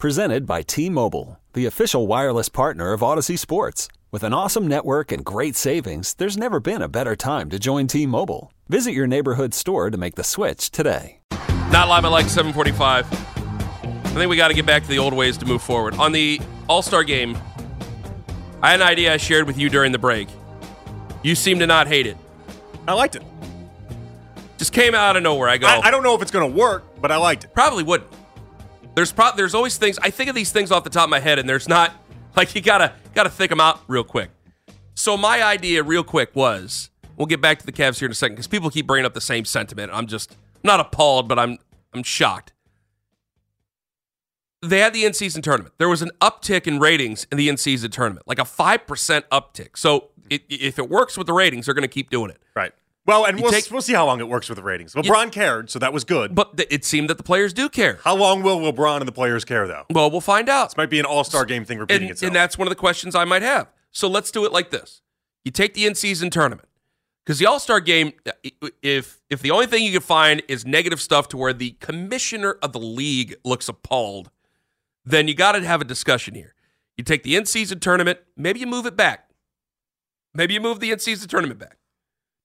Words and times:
Presented 0.00 0.46
by 0.46 0.62
T-Mobile, 0.62 1.38
the 1.52 1.66
official 1.66 2.06
wireless 2.06 2.48
partner 2.48 2.94
of 2.94 3.02
Audacy 3.02 3.38
Sports. 3.38 3.86
With 4.10 4.22
an 4.22 4.32
awesome 4.32 4.66
network 4.66 5.12
and 5.12 5.22
great 5.22 5.56
savings, 5.56 6.14
there's 6.14 6.38
never 6.38 6.58
been 6.58 6.80
a 6.80 6.88
better 6.88 7.14
time 7.14 7.50
to 7.50 7.58
join 7.58 7.86
T-Mobile. 7.86 8.50
Visit 8.70 8.92
your 8.92 9.06
neighborhood 9.06 9.52
store 9.52 9.90
to 9.90 9.98
make 9.98 10.14
the 10.14 10.24
switch 10.24 10.70
today. 10.70 11.20
Not 11.70 11.88
live 11.88 12.06
at 12.06 12.12
like 12.12 12.30
745. 12.30 13.12
I 13.12 14.08
think 14.14 14.30
we 14.30 14.38
got 14.38 14.48
to 14.48 14.54
get 14.54 14.64
back 14.64 14.84
to 14.84 14.88
the 14.88 14.98
old 14.98 15.12
ways 15.12 15.36
to 15.36 15.44
move 15.44 15.60
forward. 15.60 15.92
On 15.96 16.12
the 16.12 16.40
All-Star 16.66 17.04
game, 17.04 17.36
I 18.62 18.70
had 18.70 18.80
an 18.80 18.86
idea 18.86 19.12
I 19.12 19.18
shared 19.18 19.46
with 19.46 19.58
you 19.58 19.68
during 19.68 19.92
the 19.92 19.98
break. 19.98 20.28
You 21.22 21.34
seem 21.34 21.58
to 21.58 21.66
not 21.66 21.88
hate 21.88 22.06
it. 22.06 22.16
I 22.88 22.94
liked 22.94 23.16
it. 23.16 23.22
Just 24.56 24.72
came 24.72 24.94
out 24.94 25.18
of 25.18 25.22
nowhere. 25.22 25.50
I 25.50 25.58
go. 25.58 25.66
I, 25.66 25.88
I 25.88 25.90
don't 25.90 26.02
know 26.02 26.14
if 26.14 26.22
it's 26.22 26.30
going 26.30 26.50
to 26.50 26.58
work, 26.58 26.84
but 27.02 27.12
I 27.12 27.18
liked 27.18 27.44
it. 27.44 27.52
Probably 27.52 27.82
wouldn't. 27.82 28.10
There's 28.94 29.12
pro- 29.12 29.34
there's 29.36 29.54
always 29.54 29.76
things 29.78 29.98
I 30.02 30.10
think 30.10 30.28
of 30.28 30.34
these 30.34 30.52
things 30.52 30.70
off 30.70 30.84
the 30.84 30.90
top 30.90 31.04
of 31.04 31.10
my 31.10 31.20
head, 31.20 31.38
and 31.38 31.48
there's 31.48 31.68
not 31.68 31.92
like 32.36 32.54
you 32.54 32.60
gotta 32.60 32.92
gotta 33.14 33.30
think 33.30 33.50
them 33.50 33.60
out 33.60 33.80
real 33.88 34.04
quick. 34.04 34.30
So 34.94 35.16
my 35.16 35.42
idea, 35.42 35.82
real 35.82 36.04
quick, 36.04 36.34
was 36.34 36.90
we'll 37.16 37.26
get 37.26 37.40
back 37.40 37.58
to 37.60 37.66
the 37.66 37.72
Cavs 37.72 37.98
here 37.98 38.06
in 38.06 38.12
a 38.12 38.14
second 38.14 38.34
because 38.34 38.46
people 38.46 38.70
keep 38.70 38.86
bringing 38.86 39.06
up 39.06 39.14
the 39.14 39.20
same 39.20 39.44
sentiment. 39.44 39.90
I'm 39.94 40.06
just 40.06 40.36
not 40.62 40.80
appalled, 40.80 41.28
but 41.28 41.38
I'm 41.38 41.58
I'm 41.94 42.02
shocked. 42.02 42.52
They 44.62 44.80
had 44.80 44.92
the 44.92 45.06
in 45.06 45.14
season 45.14 45.40
tournament. 45.40 45.74
There 45.78 45.88
was 45.88 46.02
an 46.02 46.10
uptick 46.20 46.66
in 46.66 46.78
ratings 46.78 47.26
in 47.32 47.38
the 47.38 47.48
in 47.48 47.56
season 47.56 47.90
tournament, 47.90 48.28
like 48.28 48.38
a 48.38 48.44
five 48.44 48.86
percent 48.86 49.24
uptick. 49.30 49.78
So 49.78 50.10
it, 50.28 50.42
if 50.48 50.78
it 50.78 50.90
works 50.90 51.16
with 51.16 51.26
the 51.26 51.32
ratings, 51.32 51.66
they're 51.66 51.74
going 51.74 51.82
to 51.82 51.88
keep 51.88 52.10
doing 52.10 52.30
it. 52.30 52.38
Right. 52.54 52.72
Well, 53.10 53.24
and 53.26 53.38
You 53.38 53.42
we'll, 53.44 53.52
take- 53.52 53.70
we'll 53.70 53.82
see 53.82 53.92
how 53.92 54.06
long 54.06 54.20
it 54.20 54.28
works 54.28 54.48
with 54.48 54.56
the 54.56 54.62
ratings. 54.62 54.94
LeBron 54.94 55.32
cared, 55.32 55.68
so 55.68 55.78
that 55.78 55.92
was 55.92 56.04
good. 56.04 56.34
But 56.34 56.56
th- 56.56 56.68
it 56.70 56.84
seemed 56.84 57.10
that 57.10 57.16
the 57.18 57.24
players 57.24 57.52
do 57.52 57.68
care. 57.68 57.98
how 58.04 58.16
long 58.16 58.42
will 58.42 58.58
LeBron 58.60 58.98
and 58.98 59.08
the 59.08 59.12
players 59.12 59.44
care, 59.44 59.66
though? 59.66 59.84
Well, 59.90 60.10
we'll 60.10 60.20
find 60.20 60.48
out. 60.48 60.70
This 60.70 60.76
might 60.76 60.90
be 60.90 60.98
an 61.00 61.06
all 61.06 61.24
star 61.24 61.44
game 61.44 61.64
thing 61.64 61.78
repeating 61.78 62.04
and, 62.04 62.10
itself. 62.12 62.28
and 62.28 62.36
that's 62.36 62.56
one 62.56 62.68
of 62.68 62.70
the 62.70 62.76
questions 62.76 63.14
I 63.14 63.24
might 63.24 63.42
have. 63.42 63.68
So 63.90 64.08
let's 64.08 64.30
do 64.30 64.44
it 64.44 64.52
like 64.52 64.70
this: 64.70 65.02
you 65.44 65.50
take 65.50 65.74
the 65.74 65.86
in-season 65.86 66.30
tournament 66.30 66.68
because 67.24 67.38
the 67.38 67.46
All-Star 67.46 67.80
game, 67.80 68.12
uh, 68.26 68.32
if 68.82 69.20
if 69.28 69.42
the 69.42 69.50
only 69.50 69.66
thing 69.66 69.84
you 69.84 69.92
can 69.92 70.00
find 70.00 70.42
is 70.48 70.64
negative 70.64 71.00
stuff 71.00 71.28
to 71.28 71.36
where 71.36 71.52
the 71.52 71.72
commissioner 71.80 72.56
of 72.62 72.72
the 72.72 72.78
league 72.80 73.34
looks 73.44 73.68
appalled, 73.68 74.30
then 75.04 75.26
you 75.26 75.34
got 75.34 75.52
to 75.52 75.64
have 75.66 75.80
a 75.80 75.84
discussion 75.84 76.34
here. 76.34 76.54
You 76.96 77.02
take 77.04 77.22
the 77.24 77.34
in-season 77.34 77.80
tournament, 77.80 78.20
maybe 78.36 78.60
you 78.60 78.66
move 78.66 78.86
it 78.86 78.96
back. 78.96 79.30
Maybe 80.34 80.54
you 80.54 80.60
move 80.60 80.78
the 80.78 80.92
in-season 80.92 81.28
tournament 81.28 81.58
back. 81.58 81.78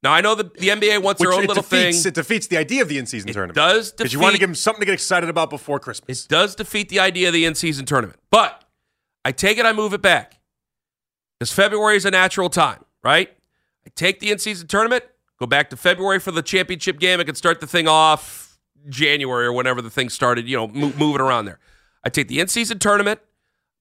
Now 0.06 0.14
I 0.14 0.22
know 0.22 0.36
the, 0.36 0.44
the 0.44 0.68
NBA 0.68 1.02
wants 1.02 1.20
Which 1.20 1.28
their 1.30 1.34
own 1.34 1.48
little 1.48 1.64
defeats, 1.64 2.04
thing. 2.04 2.10
It 2.12 2.14
defeats 2.14 2.46
the 2.46 2.58
idea 2.58 2.84
of 2.84 2.90
the 2.90 3.00
in 3.00 3.08
season 3.08 3.34
tournament. 3.34 3.56
does 3.56 3.92
Because 3.92 4.14
you 4.14 4.20
want 4.20 4.34
to 4.36 4.40
give 4.40 4.48
them 4.48 4.54
something 4.54 4.82
to 4.82 4.86
get 4.86 4.94
excited 4.94 5.30
about 5.30 5.50
before 5.50 5.80
Christmas. 5.80 6.26
It 6.26 6.30
does 6.30 6.54
defeat 6.54 6.90
the 6.90 7.00
idea 7.00 7.30
of 7.30 7.34
the 7.34 7.44
in-season 7.44 7.88
tournament. 7.88 8.20
But 8.30 8.64
I 9.26 9.32
take 9.32 9.58
it, 9.58 9.66
I 9.66 9.74
move 9.74 9.96
it 9.96 10.04
back. 10.04 10.40
Because 11.40 11.52
February 11.52 11.98
is 11.98 12.06
a 12.06 12.12
natural 12.12 12.52
time, 12.52 12.86
right? 13.04 13.36
I 13.84 13.90
take 13.96 14.20
the 14.20 14.30
in-season 14.30 14.68
tournament, 14.68 15.06
go 15.40 15.48
back 15.48 15.72
to 15.72 15.76
February 15.76 16.20
for 16.20 16.30
the 16.30 16.44
championship 16.44 17.00
game. 17.00 17.20
I 17.20 17.24
can 17.24 17.34
start 17.34 17.60
the 17.60 17.66
thing 17.66 17.88
off 17.88 18.60
January 18.88 19.48
or 19.48 19.54
whenever 19.54 19.82
the 19.82 19.90
thing 19.90 20.10
started, 20.10 20.48
you 20.48 20.56
know, 20.56 20.68
mo- 20.68 20.94
move 21.00 21.16
it 21.16 21.22
around 21.22 21.46
there. 21.46 21.58
I 22.04 22.10
take 22.10 22.28
the 22.28 22.40
in-season 22.40 22.78
tournament, 22.78 23.22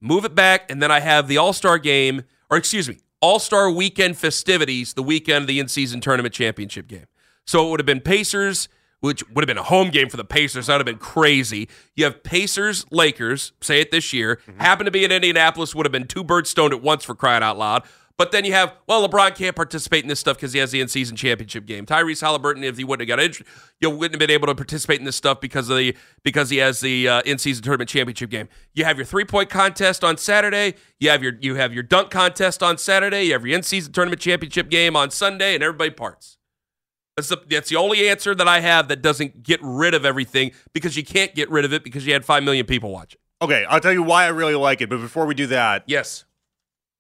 move 0.01 0.25
it 0.25 0.35
back, 0.35 0.71
and 0.71 0.81
then 0.83 0.91
I 0.91 1.01
have 1.01 1.29
the 1.29 1.37
All-Star 1.37 1.77
game, 1.77 2.23
or 2.49 2.57
excuse 2.57 2.89
me, 2.89 3.01
All-Star 3.25 3.71
weekend 3.71 4.19
festivities, 4.19 4.93
the 4.93 5.03
weekend 5.03 5.45
of 5.45 5.47
the 5.47 5.59
in-season 5.59 6.03
tournament 6.03 6.35
championship 6.35 6.87
game. 6.87 7.07
So 7.47 7.67
it 7.67 7.71
would 7.71 7.81
have 7.81 7.87
been 7.87 8.03
Pacers, 8.03 8.69
which 9.01 9.27
would 9.31 9.43
have 9.43 9.47
been 9.47 9.57
a 9.57 9.63
home 9.63 9.89
game 9.89 10.11
for 10.11 10.19
the 10.19 10.27
Pacers. 10.27 10.67
That 10.67 10.75
would 10.75 10.87
have 10.87 10.95
been 10.95 10.99
crazy. 10.99 11.71
You 11.95 12.05
have 12.05 12.23
Pacers, 12.23 12.85
Lakers, 12.91 13.53
say 13.63 13.81
it 13.81 13.91
this 13.91 14.13
year. 14.13 14.41
Mm-hmm. 14.47 14.61
Happen 14.61 14.85
to 14.85 14.91
be 14.91 15.07
in 15.07 15.11
Indianapolis, 15.11 15.75
would 15.75 15.87
have 15.87 15.93
been 15.93 16.07
two 16.07 16.23
birds 16.23 16.51
stoned 16.51 16.75
at 16.75 16.83
once 16.83 17.03
for 17.03 17.15
crying 17.15 17.43
out 17.43 17.57
loud. 17.57 17.85
But 18.17 18.31
then 18.31 18.45
you 18.45 18.53
have, 18.53 18.73
well, 18.87 19.09
LeBron 19.09 19.35
can't 19.35 19.57
participate 19.57 20.05
in 20.05 20.09
this 20.09 20.21
stuff 20.21 20.37
because 20.37 20.53
he 20.53 20.61
has 20.61 20.71
the 20.71 20.81
in-season 20.81 21.17
championship 21.17 21.67
game. 21.67 21.85
Tyrese 21.85 22.21
Halliburton, 22.21 22.63
if 22.63 22.77
he 22.77 22.85
wouldn't 22.85 23.09
have 23.09 23.19
got 23.19 23.23
injured, 23.25 23.45
you 23.81 23.91
wouldn't 23.91 24.13
have 24.15 24.21
been 24.21 24.31
able 24.33 24.47
to 24.47 24.55
participate 24.55 25.01
in 25.01 25.05
this 25.05 25.17
stuff 25.17 25.41
because 25.41 25.69
of 25.69 25.77
the 25.79 25.97
because 26.23 26.49
he 26.49 26.59
has 26.59 26.81
the 26.81 27.09
uh, 27.09 27.23
in-season 27.23 27.65
tournament 27.65 27.91
championship 27.91 28.31
game. 28.31 28.49
You 28.73 28.85
have 28.85 28.99
your 28.99 29.05
three-point 29.05 29.51
contest 29.51 30.05
on 30.05 30.17
Saturday. 30.17 30.75
You 31.01 31.11
have 31.11 31.25
your 31.25 31.33
you 31.41 31.57
have 31.57 31.75
your 31.75 31.83
dunk 31.83 32.11
contest 32.11 32.63
on 32.63 32.79
Saturday. 32.79 33.25
You 33.25 33.33
have 33.33 33.45
your 33.45 33.57
in-season 33.57 33.93
tournament 33.93 34.21
championship 34.21 34.71
game 34.71 34.95
on 34.95 35.11
Sunday, 35.11 35.55
and 35.55 35.65
everybody 35.65 35.91
parts. 35.91 36.39
That's 37.17 37.29
the, 37.29 37.39
that's 37.49 37.69
the 37.69 37.77
only 37.77 38.09
answer 38.09 38.35
that 38.35 38.47
I 38.47 38.61
have 38.61 38.89
that 38.89 39.03
doesn't 39.03 39.43
get 39.43 39.59
rid 39.63 39.93
of 39.95 40.05
everything 40.05 40.53
because 40.73 40.97
you 40.97 41.05
can't 41.05 41.35
get 41.35 41.51
rid 41.51 41.65
of 41.65 41.73
it 41.73 41.83
because 41.85 42.07
you 42.07 42.13
had 42.13 42.25
five 42.25 42.43
million 42.45 42.67
people 42.67 42.91
watch 42.93 43.15
it. 43.15 43.21
okay, 43.43 43.65
I'll 43.69 43.81
tell 43.81 43.93
you 43.93 44.03
why 44.05 44.25
I 44.25 44.29
really 44.29 44.55
like 44.55 44.81
it. 44.81 44.89
But 44.89 44.99
before 45.01 45.27
we 45.27 45.35
do 45.35 45.49
that, 45.49 45.83
Yes. 45.89 46.25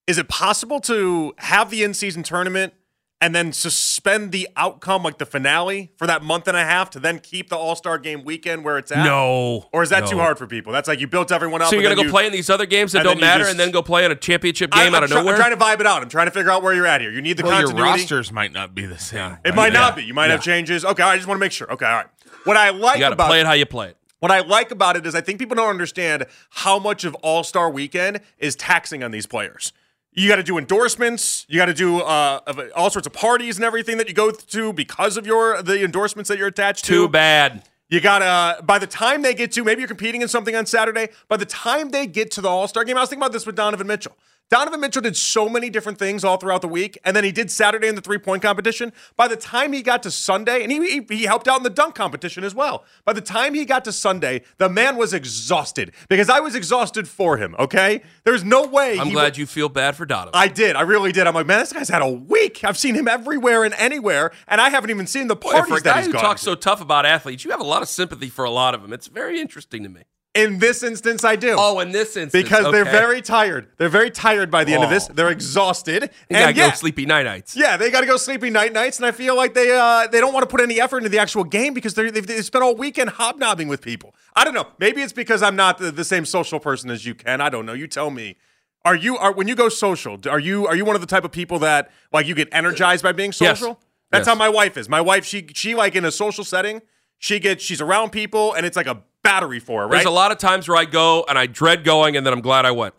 Is 0.07 0.19
it 0.19 0.29
possible 0.29 0.81
to 0.81 1.35
have 1.39 1.71
the 1.71 1.83
in 1.83 1.95
season 1.95 2.23
tournament 2.23 2.75
and 3.21 3.35
then 3.35 3.53
suspend 3.53 4.33
the 4.33 4.47
outcome, 4.55 5.03
like 5.03 5.17
the 5.17 5.25
finale, 5.25 5.93
for 5.97 6.07
that 6.07 6.23
month 6.23 6.47
and 6.47 6.57
a 6.57 6.65
half 6.65 6.91
to 6.91 7.01
then 7.01 7.19
keep 7.19 7.49
the 7.49 7.57
All 7.57 7.75
Star 7.75 7.97
game 7.97 8.23
weekend 8.23 8.65
where 8.65 8.77
it's 8.77 8.93
at? 8.93 9.03
No. 9.05 9.67
Or 9.73 9.83
is 9.83 9.89
that 9.91 10.05
No. 10.05 10.11
too 10.11 10.19
hard 10.19 10.37
for 10.37 10.47
people? 10.47 10.73
That's 10.75 10.89
like 10.89 11.01
you 11.01 11.07
built 11.07 11.33
everyone 11.33 11.63
up. 11.63 11.69
So 11.69 11.77
you're 11.77 11.85
gonna 11.85 11.95
go 11.95 12.03
you- 12.03 12.11
play 12.11 12.27
in 12.27 12.33
these 12.33 12.51
other 12.51 12.67
games 12.67 12.93
that 12.93 13.03
don't 13.05 13.21
matter, 13.21 13.41
just- 13.45 13.53
and 13.53 13.61
then 13.61 13.71
go 13.71 13.81
play 13.83 14.05
in 14.05 14.11
a 14.11 14.17
championship 14.17 14.73
game 14.73 14.89
I'm 14.89 14.95
out 14.95 15.05
of 15.05 15.11
try- 15.11 15.21
nowhere. 15.21 15.35
I'm 15.37 15.41
trying 15.41 15.57
to 15.59 15.65
vibe 15.65 15.81
it 15.81 15.87
out. 15.87 16.03
I'm 16.03 16.09
trying 16.11 16.27
to 16.27 16.33
figure 16.33 16.51
out 16.51 16.63
where 16.63 16.75
you're 16.75 16.87
at 16.87 17.01
here. 17.01 17.11
You 17.11 17.23
need 17.23 17.39
the 17.39 17.45
Well, 17.45 17.53
your 17.61 17.69
continuity. 17.69 18.01
rosters 18.03 18.33
might 18.33 18.53
not 18.53 18.75
be 18.75 18.85
the 18.85 18.99
same. 18.99 19.39
It 19.45 19.55
might 19.55 19.73
Yeah. 19.73 19.79
not 19.81 19.97
be. 19.97 20.05
You 20.05 20.13
might 20.13 20.31
have 20.31 20.43
changes. 20.43 20.85
Okay, 20.85 21.03
I 21.03 21.17
just 21.17 21.27
want 21.27 21.39
to 21.39 21.41
make 21.41 21.53
sure. 21.53 21.73
Okay, 21.73 21.87
all 21.87 21.93
right. 21.97 22.07
What 22.43 22.59
I 22.59 22.71
like 22.71 22.97
you 22.97 23.01
got 23.01 23.09
to 23.11 23.13
about 23.15 23.29
play 23.29 23.41
it 23.41 23.47
how 23.47 23.53
you 23.53 23.65
play 23.65 23.89
it. 23.89 23.97
What 24.19 24.31
I 24.33 24.41
like 24.41 24.71
about 24.71 24.97
it 24.97 25.07
is 25.07 25.15
I 25.15 25.21
think 25.23 25.39
people 25.39 25.55
don't 25.57 25.71
understand 25.71 26.27
how 26.51 26.79
much 26.79 27.05
of 27.05 27.15
All 27.17 27.43
Star 27.45 27.71
Weekend 27.71 28.21
is 28.39 28.55
taxing 28.55 29.03
on 29.03 29.13
these 29.13 29.27
players. 29.27 29.73
You 30.15 30.29
got 30.29 30.37
to 30.37 30.43
do 30.43 30.59
endorsements. 30.59 31.45
You 31.49 31.59
got 31.59 31.67
to 31.67 31.75
do 31.75 32.01
uh, 32.01 32.41
all 32.75 32.89
sorts 32.89 33.07
of 33.07 33.13
parties 33.13 33.57
and 33.57 33.65
everything 33.65 33.99
that 33.99 34.09
you 34.09 34.15
go 34.15 34.31
to 34.31 34.73
because 34.73 35.17
of 35.17 35.27
your 35.27 35.61
the 35.63 35.85
endorsements 35.85 36.29
that 36.29 36.39
you're 36.39 36.49
attached 36.49 36.85
Too 36.85 36.95
to. 36.95 37.07
Too 37.07 37.09
bad. 37.09 37.65
You 37.89 38.01
gotta. 38.01 38.63
By 38.63 38.79
the 38.79 38.87
time 38.87 39.23
they 39.23 39.35
get 39.35 39.53
to, 39.53 39.65
maybe 39.65 39.81
you're 39.81 39.89
competing 39.89 40.23
in 40.23 40.29
something 40.29 40.57
on 40.57 40.67
Saturday. 40.67 41.09
By 41.29 41.37
the 41.37 41.47
time 41.47 41.91
they 41.91 42.07
get 42.07 42.31
to 42.33 42.41
the 42.41 42.49
All 42.49 42.67
Star 42.67 42.85
game, 42.85 42.97
I 42.97 43.01
was 43.01 43.11
thinking 43.11 43.23
about 43.23 43.33
this 43.33 43.45
with 43.45 43.57
Donovan 43.57 43.87
Mitchell. 43.87 44.17
Donovan 44.51 44.81
Mitchell 44.81 45.03
did 45.03 45.17
so 45.17 45.49
many 45.49 45.71
different 45.71 45.99
things 45.99 46.23
all 46.23 46.37
throughout 46.37 46.61
the 46.61 46.69
week, 46.69 46.99
and 47.05 47.17
then 47.17 47.25
he 47.25 47.33
did 47.33 47.51
Saturday 47.51 47.89
in 47.89 47.95
the 47.95 48.01
three 48.01 48.19
point 48.19 48.43
competition. 48.43 48.93
By 49.17 49.27
the 49.27 49.37
time 49.37 49.73
he 49.73 49.83
got 49.83 50.03
to 50.05 50.11
Sunday, 50.11 50.63
and 50.63 50.71
he, 50.71 51.01
he 51.01 51.17
he 51.17 51.25
helped 51.25 51.49
out 51.49 51.57
in 51.57 51.63
the 51.63 51.71
dunk 51.71 51.95
competition 51.95 52.45
as 52.45 52.55
well. 52.55 52.85
By 53.05 53.15
the 53.15 53.21
time 53.21 53.55
he 53.55 53.65
got 53.65 53.85
to 53.87 53.93
Sunday, 53.93 54.43
the 54.59 54.69
man 54.69 54.97
was 54.97 55.15
exhausted 55.15 55.93
because 56.09 56.29
I 56.29 56.41
was 56.41 56.55
exhausted 56.55 57.09
for 57.09 57.39
him. 57.39 57.57
Okay, 57.59 58.03
there's 58.25 58.45
no 58.45 58.67
way. 58.67 58.99
I'm 58.99 59.11
glad 59.11 59.33
wa- 59.33 59.39
you 59.39 59.47
feel 59.47 59.69
bad 59.69 59.97
for 59.97 60.05
Donovan. 60.05 60.33
I 60.35 60.49
did. 60.49 60.77
I 60.77 60.83
really 60.83 61.11
did. 61.11 61.27
I'm 61.27 61.35
like, 61.35 61.47
man, 61.47 61.61
this 61.61 61.73
guy's 61.73 61.89
had 61.89 62.03
a 62.03 62.11
week. 62.11 62.63
I've 62.65 62.79
seen 62.79 62.95
him 62.95 63.09
everywhere 63.09 63.65
and 63.65 63.75
anywhere, 63.75 64.31
and 64.47 64.61
I 64.61 64.69
haven't 64.69 64.91
even 64.91 65.07
seen 65.07 65.27
the 65.29 65.37
Boy, 65.37 65.53
parties 65.53 65.69
for 65.73 65.79
a 65.79 65.83
that 65.83 65.95
guy 65.95 65.99
he's 65.99 66.07
who 66.07 66.13
gone 66.13 66.23
talks 66.23 66.43
to. 66.43 66.51
so 66.51 66.55
tough 66.55 66.81
about 66.83 67.07
athletes, 67.07 67.45
you 67.45 67.51
have 67.51 67.61
a 67.61 67.65
lot 67.65 67.83
of 67.83 67.89
sympathy 67.89 68.29
for 68.29 68.45
a 68.45 68.51
lot 68.51 68.75
of 68.75 68.83
them. 68.83 68.93
It's 68.93 69.09
very 69.09 69.41
interesting 69.41 69.83
to 69.83 69.89
me. 69.89 70.03
In 70.35 70.59
this 70.59 70.83
instance, 70.83 71.23
I 71.23 71.37
do. 71.37 71.55
Oh, 71.57 71.79
in 71.79 71.93
this 71.93 72.17
instance, 72.17 72.33
because 72.33 72.73
they're 72.73 72.85
very 72.85 73.23
tired. 73.23 73.69
They're 73.77 73.89
very 73.89 74.11
tired 74.11 74.51
by 74.51 74.65
the 74.65 74.75
end 74.75 74.83
of 74.83 74.91
this. 74.91 75.07
They're 75.07 75.31
exhausted. 75.31 76.11
Gotta 76.29 76.47
and 76.47 76.57
go 76.57 76.67
yeah, 76.67 76.73
sleepy 76.73 77.07
night 77.07 77.23
nights. 77.23 77.55
yeah, 77.57 77.77
they 77.77 77.89
got 77.89 78.01
to 78.01 78.07
go 78.07 78.17
sleepy 78.17 78.51
night 78.51 78.73
nights, 78.73 78.97
and 78.99 79.07
I 79.07 79.13
feel 79.13 79.37
like 79.37 79.55
they 79.55 79.71
uh, 79.71 80.09
they 80.09 80.19
don't 80.21 80.33
want 80.35 80.43
to 80.43 80.49
put 80.49 80.61
any 80.61 80.81
effort 80.81 80.99
into 80.99 81.09
the 81.09 81.21
actual 81.21 81.45
game 81.45 81.73
because 81.73 81.95
they've, 81.95 82.13
they've 82.13 82.45
spent 82.45 82.65
all 82.65 82.75
weekend 82.75 83.11
hobnobbing 83.11 83.69
with 83.69 83.81
people. 83.81 84.13
I 84.35 84.43
don't 84.45 84.55
know. 84.55 84.67
Maybe 84.81 85.03
it's 85.03 85.13
because 85.13 85.41
I'm 85.41 85.55
not 85.55 85.79
the, 85.79 85.93
the 85.93 86.05
same 86.05 86.25
social 86.25 86.59
person 86.59 86.91
as 86.91 87.07
you, 87.07 87.15
Ken. 87.15 87.41
I 87.41 87.49
don't 87.49 87.65
know. 87.65 87.73
You 87.75 87.87
tell 87.87 88.11
me. 88.11 88.37
Are 88.85 88.97
you 88.97 89.17
are 89.17 89.33
when 89.33 89.49
you 89.49 89.55
go 89.55 89.69
social? 89.71 90.19
Are 90.29 90.39
you 90.41 90.67
are 90.67 90.77
you 90.77 90.85
one 90.85 90.95
of 90.97 91.01
the 91.01 91.07
type 91.07 91.25
of 91.25 91.33
people 91.33 91.61
that 91.61 91.91
like 92.13 92.27
you 92.27 92.35
get 92.35 92.49
energized 92.53 93.03
by 93.03 93.13
being 93.13 93.29
Yes. 93.41 93.61
social? 93.61 93.81
That's 94.11 94.27
Yes. 94.27 94.27
how 94.27 94.35
my 94.35 94.49
wife 94.51 94.77
is. 94.77 94.89
My 94.91 95.01
wife, 95.01 95.25
she 95.25 95.47
she 95.55 95.75
like 95.75 95.95
in 95.95 96.05
a 96.05 96.11
social 96.11 96.45
setting, 96.45 96.83
she 97.19 97.39
gets 97.39 97.65
she's 97.65 97.81
around 97.81 98.11
people, 98.11 98.53
and 98.53 98.67
it's 98.67 98.77
like 98.77 98.87
a 98.87 99.03
battery 99.25 99.59
for. 99.59 99.83
Right? 99.83 99.91
There's 99.91 100.05
a 100.05 100.11
lot 100.11 100.31
of 100.31 100.39
times 100.39 100.69
where 100.69 100.77
I 100.77 100.85
go 100.85 101.25
and 101.29 101.37
I 101.37 101.47
dread 101.47 101.83
going, 101.83 102.17
and 102.17 102.25
then 102.25 102.33
I'm 102.33 102.41
glad 102.41 102.65
I 102.65 102.71
went 102.71 102.95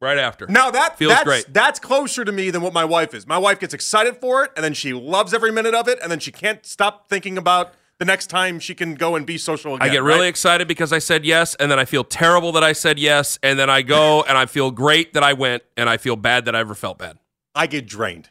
right 0.00 0.18
after. 0.18 0.46
Now 0.48 0.70
that 0.70 0.98
Feels 0.98 1.12
that's, 1.12 1.24
great. 1.24 1.44
That's 1.52 1.78
closer 1.78 2.24
to 2.24 2.32
me 2.32 2.50
than 2.50 2.62
what 2.62 2.72
my 2.72 2.84
wife 2.84 3.14
is. 3.14 3.26
My 3.26 3.38
wife 3.38 3.60
gets 3.60 3.74
excited 3.74 4.16
for 4.16 4.44
it, 4.44 4.50
and 4.56 4.64
then 4.64 4.74
she 4.74 4.92
loves 4.92 5.32
every 5.32 5.52
minute 5.52 5.74
of 5.74 5.86
it, 5.86 6.00
and 6.02 6.10
then 6.10 6.18
she 6.18 6.32
can't 6.32 6.66
stop 6.66 7.08
thinking 7.08 7.38
about 7.38 7.74
the 7.98 8.04
next 8.06 8.28
time 8.28 8.58
she 8.58 8.74
can 8.74 8.94
go 8.94 9.14
and 9.14 9.26
be 9.26 9.36
social 9.36 9.74
again. 9.74 9.88
I 9.88 9.92
get 9.92 10.02
really 10.02 10.20
right? 10.20 10.28
excited 10.28 10.66
because 10.66 10.92
I 10.92 10.98
said 10.98 11.24
yes, 11.24 11.54
and 11.56 11.70
then 11.70 11.78
I 11.78 11.84
feel 11.84 12.02
terrible 12.02 12.50
that 12.52 12.64
I 12.64 12.72
said 12.72 12.98
yes, 12.98 13.38
and 13.42 13.58
then 13.58 13.70
I 13.70 13.82
go 13.82 14.22
and 14.28 14.36
I 14.36 14.46
feel 14.46 14.70
great 14.70 15.14
that 15.14 15.22
I 15.22 15.34
went, 15.34 15.62
and 15.76 15.88
I 15.88 15.98
feel 15.98 16.16
bad 16.16 16.46
that 16.46 16.56
I 16.56 16.60
ever 16.60 16.74
felt 16.74 16.98
bad. 16.98 17.18
I 17.54 17.66
get 17.66 17.86
drained. 17.86 18.30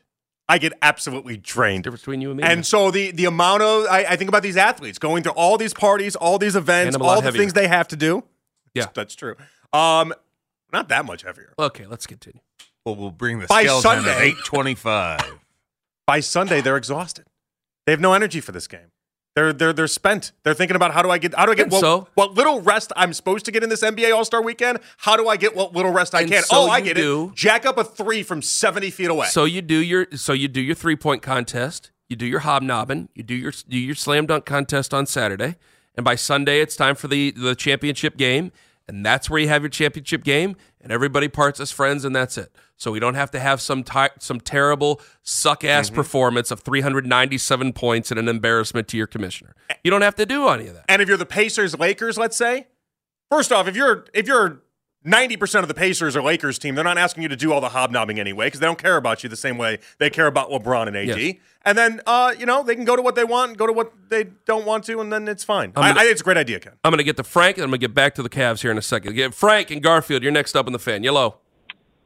I 0.49 0.57
get 0.57 0.73
absolutely 0.81 1.37
drained. 1.37 1.83
Difference 1.85 2.01
between 2.01 2.21
you 2.21 2.31
and 2.31 2.37
me. 2.37 2.43
And 2.43 2.57
man. 2.57 2.63
so 2.63 2.89
the 2.91 3.11
the 3.11 3.25
amount 3.25 3.61
of 3.61 3.85
I, 3.85 4.03
I 4.09 4.15
think 4.15 4.27
about 4.29 4.41
these 4.43 4.57
athletes 4.57 4.97
going 4.99 5.23
to 5.23 5.31
all 5.31 5.57
these 5.57 5.73
parties, 5.73 6.15
all 6.15 6.37
these 6.39 6.55
events, 6.55 6.87
And 6.87 6.95
I'm 6.95 7.01
a 7.01 7.05
lot 7.05 7.15
all 7.15 7.21
the 7.21 7.25
heavier. 7.27 7.41
things 7.41 7.53
they 7.53 7.67
have 7.67 7.87
to 7.89 7.95
do. 7.95 8.23
Yeah. 8.73 8.87
that's 8.93 9.13
true. 9.15 9.35
Um, 9.73 10.13
not 10.73 10.89
that 10.89 11.05
much 11.05 11.21
heavier. 11.23 11.53
okay, 11.57 11.85
let's 11.85 12.05
continue. 12.07 12.41
Well, 12.85 12.95
we'll 12.95 13.11
bring 13.11 13.39
the 13.39 13.47
By 13.47 13.63
scales 13.63 13.85
in 13.85 13.91
Sunday- 13.91 14.21
eight 14.23 14.35
twenty-five. 14.45 15.33
By 16.07 16.19
Sunday, 16.21 16.61
they're 16.61 16.77
exhausted. 16.77 17.25
They 17.85 17.91
have 17.91 17.99
no 18.01 18.13
energy 18.13 18.41
for 18.41 18.51
this 18.51 18.67
game. 18.67 18.91
They're 19.35 19.53
they're 19.53 19.73
they're 19.73 19.87
spent. 19.87 20.31
They're 20.43 20.53
thinking 20.53 20.75
about 20.75 20.93
how 20.93 21.01
do 21.01 21.09
I 21.09 21.17
get 21.17 21.33
how 21.35 21.45
do 21.45 21.51
I 21.51 21.55
get 21.55 21.69
what, 21.69 21.81
so? 21.81 22.07
what 22.15 22.33
little 22.33 22.61
rest 22.61 22.91
I'm 22.95 23.13
supposed 23.13 23.45
to 23.45 23.51
get 23.51 23.63
in 23.63 23.69
this 23.69 23.81
NBA 23.83 24.13
All 24.13 24.25
Star 24.25 24.41
Weekend? 24.41 24.79
How 24.97 25.15
do 25.15 25.27
I 25.27 25.37
get 25.37 25.55
what 25.55 25.73
little 25.73 25.91
rest 25.91 26.15
I 26.15 26.21
And 26.21 26.31
can? 26.31 26.43
so 26.43 26.63
oh, 26.63 26.69
I 26.69 26.81
get 26.81 26.95
do- 26.97 27.29
it. 27.29 27.35
Jack 27.35 27.65
up 27.65 27.77
a 27.77 27.83
three 27.83 28.23
from 28.23 28.41
seventy 28.41 28.89
feet 28.89 29.09
away. 29.09 29.27
So 29.27 29.45
you 29.45 29.61
do 29.61 29.77
your 29.77 30.07
so 30.15 30.33
you 30.33 30.47
do 30.47 30.59
your 30.61 30.75
three 30.75 30.95
point 30.95 31.21
contest, 31.21 31.91
you 32.09 32.15
do 32.15 32.25
your 32.25 32.39
hobnobbing, 32.39 33.09
you 33.13 33.23
do 33.23 33.35
your 33.35 33.53
do 33.67 33.77
your 33.77 33.95
slam 33.95 34.25
dunk 34.25 34.45
contest 34.45 34.93
on 34.93 35.05
Saturday, 35.05 35.55
and 35.95 36.03
by 36.03 36.15
Sunday 36.15 36.59
it's 36.59 36.75
time 36.75 36.95
for 36.95 37.07
the 37.07 37.31
the 37.31 37.55
championship 37.55 38.17
game, 38.17 38.51
and 38.87 39.05
that's 39.05 39.29
where 39.29 39.39
you 39.39 39.47
have 39.47 39.61
your 39.61 39.69
championship 39.69 40.23
game, 40.23 40.55
and 40.81 40.91
everybody 40.91 41.27
parts 41.27 41.59
as 41.59 41.71
friends, 41.71 42.03
and 42.03 42.15
that's 42.15 42.37
it. 42.37 42.51
So 42.79 42.91
we 42.91 42.99
don't 42.99 43.15
have 43.15 43.29
to 43.31 43.39
have 43.39 43.59
some 43.61 43.83
ti 43.83 44.07
some 44.19 44.39
terrible 44.39 45.01
suck 45.21 45.63
ass 45.63 45.87
Mm-hmm. 45.87 45.95
performance 45.95 46.49
of 46.49 46.61
397 46.61 47.73
points 47.73 48.09
and 48.09 48.19
an 48.19 48.27
embarrassment 48.27 48.87
to 48.87 48.97
your 48.97 49.05
commissioner. 49.05 49.53
You 49.83 49.91
don't 49.91 50.01
have 50.01 50.15
to 50.15 50.25
do 50.25 50.47
any 50.47 50.67
of 50.67 50.73
that. 50.75 50.85
And 50.89 51.01
if 51.01 51.07
you're 51.07 51.17
the 51.17 51.25
Pacers 51.25 51.77
Lakers, 51.77 52.17
let's 52.17 52.37
say, 52.37 52.67
first 53.29 53.51
off, 53.51 53.67
if 53.67 53.75
you're 53.75 54.05
if 54.13 54.27
you're 54.27 54.61
90% 55.05 55.61
of 55.61 55.67
the 55.69 55.73
Pacers 55.73 56.15
or 56.15 56.21
Lakers 56.21 56.59
team, 56.59 56.75
they're 56.75 56.83
not 56.83 56.97
asking 56.97 57.23
you 57.23 57.29
to 57.29 57.35
do 57.35 57.53
all 57.53 57.61
the 57.61 57.69
hobnobbing 57.69 58.19
anyway 58.19 58.47
because 58.47 58.59
they 58.59 58.65
don't 58.65 58.77
care 58.81 58.97
about 58.97 59.23
you 59.23 59.29
the 59.29 59.35
same 59.37 59.57
way 59.57 59.79
they 59.97 60.09
care 60.09 60.27
about 60.27 60.49
LeBron 60.49 60.87
and 60.87 60.95
AD. 60.97 61.17
Yes. 61.19 61.35
And 61.65 61.77
then, 61.77 62.01
uh, 62.05 62.33
you 62.37 62.45
know, 62.45 62.63
they 62.63 62.75
can 62.75 62.83
go 62.85 62.95
to 62.97 63.01
what 63.01 63.15
they 63.15 63.23
want, 63.25 63.57
go 63.57 63.65
to 63.67 63.73
what 63.73 63.91
they 64.09 64.25
don't 64.45 64.65
want 64.65 64.83
to, 64.85 64.99
and 64.99 65.11
then 65.11 65.27
it's 65.27 65.43
fine. 65.43 65.71
Gonna- 65.71 65.89
I 65.91 65.93
think 65.93 66.11
it's 66.11 66.21
a 66.21 66.23
great 66.23 66.37
idea, 66.37 66.59
Ken. 66.59 66.73
I'm 66.83 66.91
going 66.91 66.97
to 66.99 67.03
get 67.03 67.17
to 67.17 67.23
Frank, 67.23 67.57
and 67.57 67.63
I'm 67.65 67.69
going 67.69 67.79
to 67.79 67.87
get 67.87 67.93
back 67.93 68.15
to 68.15 68.23
the 68.23 68.29
Cavs 68.29 68.61
here 68.61 68.71
in 68.71 68.77
a 68.77 68.81
second. 68.81 69.13
Get 69.15 69.33
Frank 69.33 69.69
and 69.71 69.81
Garfield, 69.83 70.23
you're 70.23 70.31
next 70.31 70.55
up 70.55 70.67
in 70.67 70.73
the 70.73 70.79
fan. 70.79 71.03
Yellow. 71.03 71.37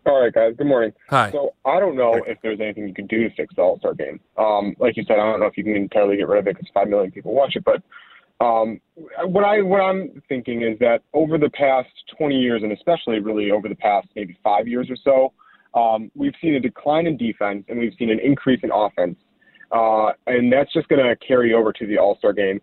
All 0.06 0.22
right, 0.22 0.34
guys. 0.34 0.54
Good 0.58 0.68
morning. 0.68 0.92
Hi. 1.10 1.32
So 1.32 1.54
I 1.66 1.80
don't 1.80 1.96
know 1.96 2.22
if 2.28 2.38
there's 2.44 2.60
anything 2.60 2.88
you 2.88 2.94
can 2.94 3.08
do 3.08 3.28
to 3.28 3.36
fix 3.36 3.56
the 3.56 3.62
All 3.62 3.80
Star 3.80 3.94
game. 3.94 4.20
Um, 4.38 4.76
like 4.78 4.98
you 4.98 5.04
said, 5.08 5.14
I 5.14 5.32
don't 5.32 5.40
know 5.40 5.46
if 5.46 5.58
you 5.58 5.64
can 5.64 5.76
entirely 5.76 6.18
get 6.18 6.28
rid 6.28 6.40
of 6.40 6.48
it 6.48 6.58
because 6.58 6.70
five 6.74 6.90
million 6.90 7.12
people 7.12 7.34
watch 7.34 7.56
it. 7.56 7.64
But 7.64 7.82
um, 8.44 8.82
what 9.24 9.46
I 9.46 9.62
what 9.62 9.80
I'm 9.80 10.22
thinking 10.28 10.62
is 10.62 10.78
that 10.80 11.04
over 11.14 11.38
the 11.38 11.50
past 11.52 11.90
20 12.18 12.36
years, 12.36 12.64
and 12.64 12.74
especially 12.74 13.20
really 13.20 13.52
over 13.52 13.70
the 13.70 13.76
past 13.76 14.08
maybe 14.16 14.38
five 14.44 14.68
years 14.68 14.90
or 14.90 14.98
so, 15.04 15.32
um, 15.80 16.12
we've 16.16 16.36
seen 16.42 16.56
a 16.56 16.60
decline 16.60 17.08
in 17.08 17.16
defense 17.16 17.64
and 17.70 17.80
we've 17.80 17.94
seen 17.98 18.10
an 18.10 18.20
increase 18.20 18.60
in 18.64 18.72
offense, 18.72 19.18
uh, 19.72 20.12
and 20.28 20.52
that's 20.52 20.72
just 20.74 20.90
going 20.90 21.04
to 21.04 21.16
carry 21.26 21.54
over 21.54 21.72
to 21.72 21.88
the 21.88 21.98
All 21.98 22.18
Star 22.18 22.34
game. 22.34 22.60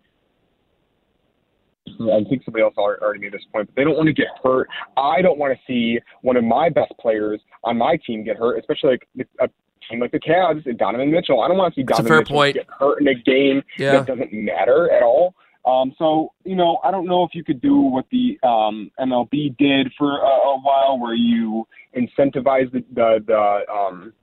I 2.09 2.23
think 2.29 2.43
somebody 2.43 2.63
else 2.63 2.75
already 2.77 3.19
made 3.19 3.33
this 3.33 3.41
point, 3.53 3.67
but 3.67 3.75
they 3.75 3.83
don't 3.83 3.95
want 3.95 4.07
to 4.07 4.13
get 4.13 4.27
hurt. 4.43 4.67
I 4.97 5.21
don't 5.21 5.37
want 5.37 5.53
to 5.53 5.59
see 5.67 5.99
one 6.21 6.37
of 6.37 6.43
my 6.43 6.69
best 6.69 6.93
players 6.99 7.39
on 7.63 7.77
my 7.77 7.97
team 8.05 8.23
get 8.23 8.37
hurt, 8.37 8.59
especially 8.59 8.99
like 9.17 9.27
a 9.39 9.49
team 9.89 9.99
like 9.99 10.11
the 10.11 10.19
Cavs, 10.19 10.65
and 10.65 10.77
Donovan 10.77 11.11
Mitchell. 11.11 11.41
I 11.41 11.47
don't 11.47 11.57
want 11.57 11.73
to 11.73 11.81
see 11.81 11.85
That's 11.85 11.99
Donovan 11.99 12.19
Mitchell 12.19 12.35
point. 12.35 12.55
get 12.55 12.67
hurt 12.79 13.01
in 13.01 13.07
a 13.07 13.15
game 13.15 13.63
Yeah. 13.77 13.91
that 13.93 14.07
doesn't 14.07 14.33
matter 14.33 14.91
at 14.91 15.03
all. 15.03 15.35
Um, 15.65 15.93
so 15.97 16.33
you 16.43 16.55
know, 16.55 16.79
I 16.83 16.89
don't 16.91 17.05
know 17.05 17.23
if 17.23 17.35
you 17.35 17.43
could 17.43 17.61
do 17.61 17.77
what 17.77 18.05
the 18.11 18.39
um, 18.43 18.89
MLB 18.99 19.55
did 19.57 19.91
for 19.97 20.17
a, 20.17 20.25
a 20.25 20.59
while, 20.59 20.99
where 20.99 21.13
you 21.13 21.67
incentivize 21.95 22.71
the 22.71 22.83
the, 22.93 23.23
the 23.27 23.71
um, 23.71 24.13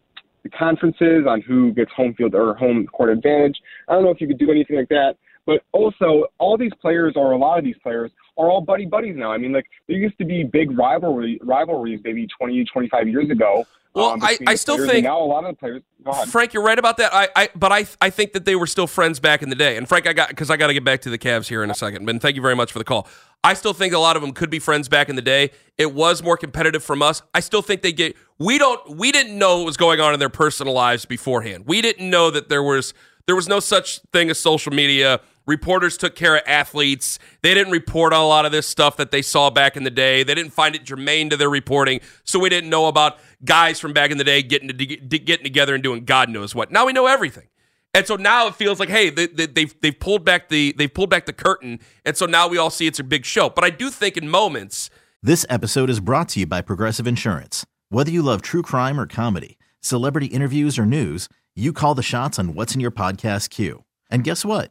the 0.43 0.51
conferences 0.51 1.27
on 1.29 1.41
who 1.43 1.73
gets 1.73 1.91
home 1.97 2.15
field 2.15 2.35
or 2.35 2.55
home 2.55 2.87
court 2.87 3.11
advantage. 3.11 3.57
I 3.89 3.93
don't 3.93 4.05
know 4.05 4.11
if 4.11 4.21
you 4.21 4.27
could 4.27 4.39
do 4.39 4.51
anything 4.51 4.77
like 4.77 4.89
that. 4.89 5.15
But 5.49 5.63
also, 5.73 6.27
all 6.37 6.59
these 6.59 6.75
players, 6.79 7.15
or 7.17 7.33
a 7.33 7.39
lot 7.39 7.57
of 7.59 7.65
these 7.65 7.79
players, 7.83 8.11
are 8.37 8.51
all 8.51 8.61
buddy 8.61 8.85
buddies 8.85 9.17
now. 9.17 9.33
I 9.33 9.39
mean, 9.39 9.53
like 9.55 9.65
there 9.87 9.97
used 9.97 10.19
to 10.19 10.27
be 10.27 10.45
big 10.45 10.77
rivalry 10.77 11.41
rivalries 11.43 12.01
maybe 12.05 12.29
20, 12.39 12.67
25 12.67 13.09
years 13.09 13.31
ago. 13.31 13.67
Well, 13.95 14.11
um, 14.11 14.23
I- 14.23 14.37
I 14.47 14.55
still 14.57 14.77
think- 14.87 15.05
now 15.05 15.19
a 15.19 15.25
lot 15.25 15.45
of 15.45 15.53
the 15.53 15.57
players. 15.57 15.83
Frank, 16.31 16.53
you're 16.53 16.63
right 16.63 16.79
about 16.79 16.99
that. 16.99 17.15
I, 17.15 17.29
I 17.35 17.49
but 17.55 17.73
I, 17.73 17.87
I 18.03 18.11
think 18.11 18.35
that 18.35 18.45
they 18.45 18.57
were 18.57 18.67
still 18.67 18.87
friends 18.87 19.21
back 19.21 19.43
in 19.43 19.49
the 19.49 19.55
day. 19.55 19.79
And 19.79 19.89
Frank, 19.89 20.07
I 20.07 20.13
got 20.13 20.29
because 20.29 20.51
I 20.51 20.59
got 20.59 20.67
to 20.67 20.75
get 20.75 20.85
back 20.85 21.01
to 21.03 21.11
the 21.11 21.19
Cavs 21.19 21.49
here 21.49 21.65
in 21.65 21.71
a 21.71 21.75
second. 21.75 22.05
But 22.05 22.21
thank 22.21 22.37
you 22.37 22.43
very 22.43 22.55
much 22.55 22.71
for 22.71 22.79
the 22.79 22.85
call. 22.85 23.09
I 23.43 23.55
still 23.55 23.73
think 23.73 23.95
a 23.95 23.99
lot 23.99 24.17
of 24.17 24.23
them 24.23 24.33
could 24.33 24.51
be 24.51 24.59
friends 24.59 24.87
back 24.87 25.09
in 25.09 25.17
the 25.17 25.23
day. 25.23 25.51
It 25.79 25.95
was 25.95 26.23
more 26.23 26.37
competitive 26.37 26.85
from 26.85 27.01
us. 27.01 27.23
I 27.33 27.41
still 27.41 27.63
think 27.63 27.81
they 27.81 27.93
get. 27.93 28.17
We 28.39 28.59
don't. 28.59 28.99
We 28.99 29.13
didn't 29.13 29.39
know 29.39 29.57
what 29.59 29.65
was 29.67 29.79
going 29.79 29.99
on 29.99 30.13
in 30.13 30.21
their 30.21 30.29
personal 30.29 30.75
lives 30.75 31.07
beforehand. 31.07 31.65
We 31.67 31.81
didn't 31.81 32.11
know 32.11 32.31
that 32.31 32.51
there 32.51 32.63
was 32.63 32.93
there 33.27 33.37
was 33.37 33.49
no 33.49 33.61
such 33.61 34.01
thing 34.13 34.29
as 34.31 34.39
social 34.39 34.73
media. 34.73 35.21
Reporters 35.49 35.97
took 35.97 36.15
care 36.15 36.37
of 36.37 36.43
athletes. 36.47 37.19
They 37.43 37.55
didn't 37.55 37.73
report 37.73 38.13
on 38.13 38.21
a 38.21 38.27
lot 38.27 38.45
of 38.47 38.53
this 38.53 38.67
stuff 38.69 38.97
that 38.99 39.11
they 39.11 39.23
saw 39.23 39.49
back 39.51 39.77
in 39.77 39.83
the 39.83 39.91
day. 39.91 40.23
They 40.23 40.35
didn't 40.35 40.53
find 40.53 40.77
it 40.77 40.85
germane 40.85 41.31
to 41.31 41.37
their 41.37 41.51
reporting, 41.51 42.01
so 42.23 42.39
we 42.39 42.51
didn't 42.51 42.71
know 42.71 42.87
about 42.87 43.19
guys 43.45 43.81
from 43.81 43.93
back 43.93 44.11
in 44.11 44.19
the 44.19 44.25
day 44.25 44.43
getting 44.43 44.69
to, 44.69 44.75
getting 44.75 45.43
together 45.45 45.75
and 45.75 45.83
doing 45.83 46.05
God 46.05 46.29
knows 46.29 46.55
what. 46.55 46.71
Now 46.71 46.85
we 46.87 46.93
know 46.93 47.07
everything. 47.07 47.49
And 47.95 48.07
so 48.07 48.17
now 48.17 48.47
it 48.47 48.55
feels 48.55 48.79
like, 48.79 48.91
hey, 48.91 49.09
they, 49.09 49.27
they, 49.27 49.47
they've 49.47 49.75
they've 49.81 49.99
pulled 49.99 50.23
back 50.23 50.51
the 50.51 50.75
they've 50.77 50.93
pulled 50.93 51.09
back 51.09 51.25
the 51.25 51.33
curtain, 51.33 51.81
and 52.05 52.17
so 52.17 52.27
now 52.27 52.47
we 52.47 52.59
all 52.59 52.71
see 52.71 52.87
it's 52.87 53.01
a 53.01 53.05
big 53.05 53.25
show. 53.25 53.49
But 53.49 53.65
I 53.65 53.71
do 53.71 53.89
think 53.91 54.19
in 54.19 54.29
moments, 54.29 54.91
This 55.23 55.47
episode 55.49 55.89
is 55.91 55.99
brought 55.99 56.29
to 56.31 56.41
you 56.41 56.47
by 56.47 56.61
Progressive 56.61 57.07
Insurance. 57.07 57.65
Whether 57.89 58.11
you 58.11 58.23
love 58.23 58.43
true 58.43 58.63
crime 58.63 59.01
or 59.01 59.07
comedy, 59.07 59.59
celebrity 59.81 60.27
interviews 60.27 60.79
or 60.79 60.85
news, 60.85 61.29
you 61.57 61.73
call 61.73 61.95
the 61.95 62.03
shots 62.03 62.39
on 62.39 62.55
what's 62.55 62.75
in 62.75 62.81
your 62.81 62.93
podcast 62.93 63.49
queue. 63.51 63.85
And 64.11 64.23
guess 64.23 64.45
what? 64.45 64.71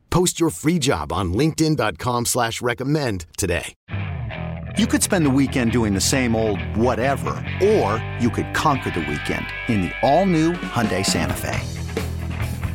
Post 0.11 0.39
your 0.39 0.49
free 0.51 0.77
job 0.77 1.11
on 1.11 1.33
linkedin.com 1.33 2.25
slash 2.25 2.61
recommend 2.61 3.25
today. 3.37 3.73
You 4.77 4.87
could 4.87 5.03
spend 5.03 5.25
the 5.25 5.29
weekend 5.29 5.71
doing 5.71 5.93
the 5.93 6.01
same 6.01 6.35
old 6.35 6.61
whatever, 6.77 7.29
or 7.61 8.03
you 8.19 8.29
could 8.29 8.53
conquer 8.53 8.91
the 8.91 8.99
weekend 9.01 9.45
in 9.67 9.81
the 9.81 9.91
all-new 10.01 10.53
Hyundai 10.53 11.05
Santa 11.05 11.33
Fe. 11.33 11.59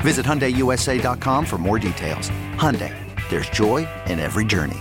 Visit 0.00 0.26
HyundaiUSA.com 0.26 1.46
for 1.46 1.56
more 1.58 1.78
details. 1.78 2.28
Hyundai, 2.56 2.94
there's 3.30 3.48
joy 3.50 3.88
in 4.06 4.18
every 4.18 4.44
journey. 4.44 4.76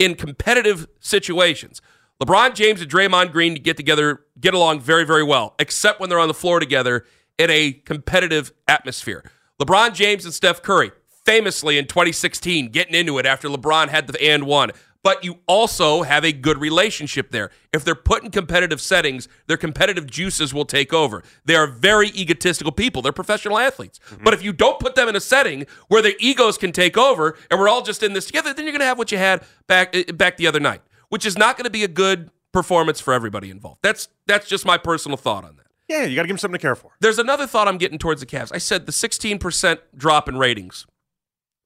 in 0.00 0.16
competitive 0.16 0.88
situations, 0.98 1.80
LeBron 2.20 2.54
James 2.54 2.80
and 2.80 2.90
Draymond 2.90 3.30
Green 3.30 3.54
get 3.54 3.76
together, 3.76 4.22
get 4.40 4.52
along 4.52 4.80
very, 4.80 5.04
very 5.04 5.22
well, 5.22 5.54
except 5.60 6.00
when 6.00 6.08
they're 6.08 6.18
on 6.18 6.28
the 6.28 6.34
floor 6.34 6.58
together 6.58 7.04
in 7.38 7.50
a 7.50 7.72
competitive 7.72 8.52
atmosphere. 8.66 9.22
LeBron 9.60 9.94
James 9.94 10.24
and 10.24 10.34
Steph 10.34 10.62
Curry, 10.62 10.92
famously 11.24 11.78
in 11.78 11.86
2016, 11.86 12.68
getting 12.70 12.94
into 12.94 13.18
it 13.18 13.26
after 13.26 13.48
LeBron 13.48 13.88
had 13.88 14.06
the 14.06 14.22
and 14.22 14.44
one. 14.44 14.70
But 15.04 15.24
you 15.24 15.40
also 15.48 16.02
have 16.02 16.24
a 16.24 16.30
good 16.30 16.58
relationship 16.58 17.32
there. 17.32 17.50
If 17.72 17.84
they're 17.84 17.96
put 17.96 18.22
in 18.22 18.30
competitive 18.30 18.80
settings, 18.80 19.26
their 19.48 19.56
competitive 19.56 20.06
juices 20.06 20.54
will 20.54 20.64
take 20.64 20.92
over. 20.92 21.24
They 21.44 21.56
are 21.56 21.66
very 21.66 22.08
egotistical 22.10 22.70
people. 22.70 23.02
They're 23.02 23.10
professional 23.10 23.58
athletes. 23.58 23.98
But 24.22 24.32
if 24.32 24.44
you 24.44 24.52
don't 24.52 24.78
put 24.78 24.94
them 24.94 25.08
in 25.08 25.16
a 25.16 25.20
setting 25.20 25.66
where 25.88 26.02
their 26.02 26.14
egos 26.20 26.56
can 26.56 26.70
take 26.70 26.96
over 26.96 27.36
and 27.50 27.58
we're 27.58 27.68
all 27.68 27.82
just 27.82 28.04
in 28.04 28.12
this 28.12 28.26
together, 28.26 28.54
then 28.54 28.64
you're 28.64 28.72
going 28.72 28.80
to 28.80 28.86
have 28.86 28.98
what 28.98 29.10
you 29.10 29.18
had 29.18 29.42
back 29.66 29.90
eh, 29.94 30.04
back 30.12 30.36
the 30.36 30.46
other 30.46 30.60
night, 30.60 30.82
which 31.08 31.26
is 31.26 31.36
not 31.36 31.56
going 31.56 31.64
to 31.64 31.70
be 31.70 31.82
a 31.82 31.88
good 31.88 32.30
performance 32.52 33.00
for 33.00 33.12
everybody 33.12 33.50
involved. 33.50 33.80
That's 33.82 34.08
that's 34.26 34.46
just 34.46 34.64
my 34.64 34.78
personal 34.78 35.16
thought 35.16 35.44
on 35.44 35.56
that. 35.56 35.61
Yeah, 35.92 36.04
you 36.04 36.16
got 36.16 36.22
to 36.22 36.28
give 36.28 36.34
them 36.34 36.38
something 36.38 36.58
to 36.58 36.62
care 36.62 36.74
for. 36.74 36.92
There's 37.00 37.18
another 37.18 37.46
thought 37.46 37.68
I'm 37.68 37.76
getting 37.76 37.98
towards 37.98 38.20
the 38.20 38.26
Cavs. 38.26 38.50
I 38.52 38.58
said 38.58 38.86
the 38.86 38.92
16% 38.92 39.78
drop 39.94 40.26
in 40.26 40.38
ratings 40.38 40.86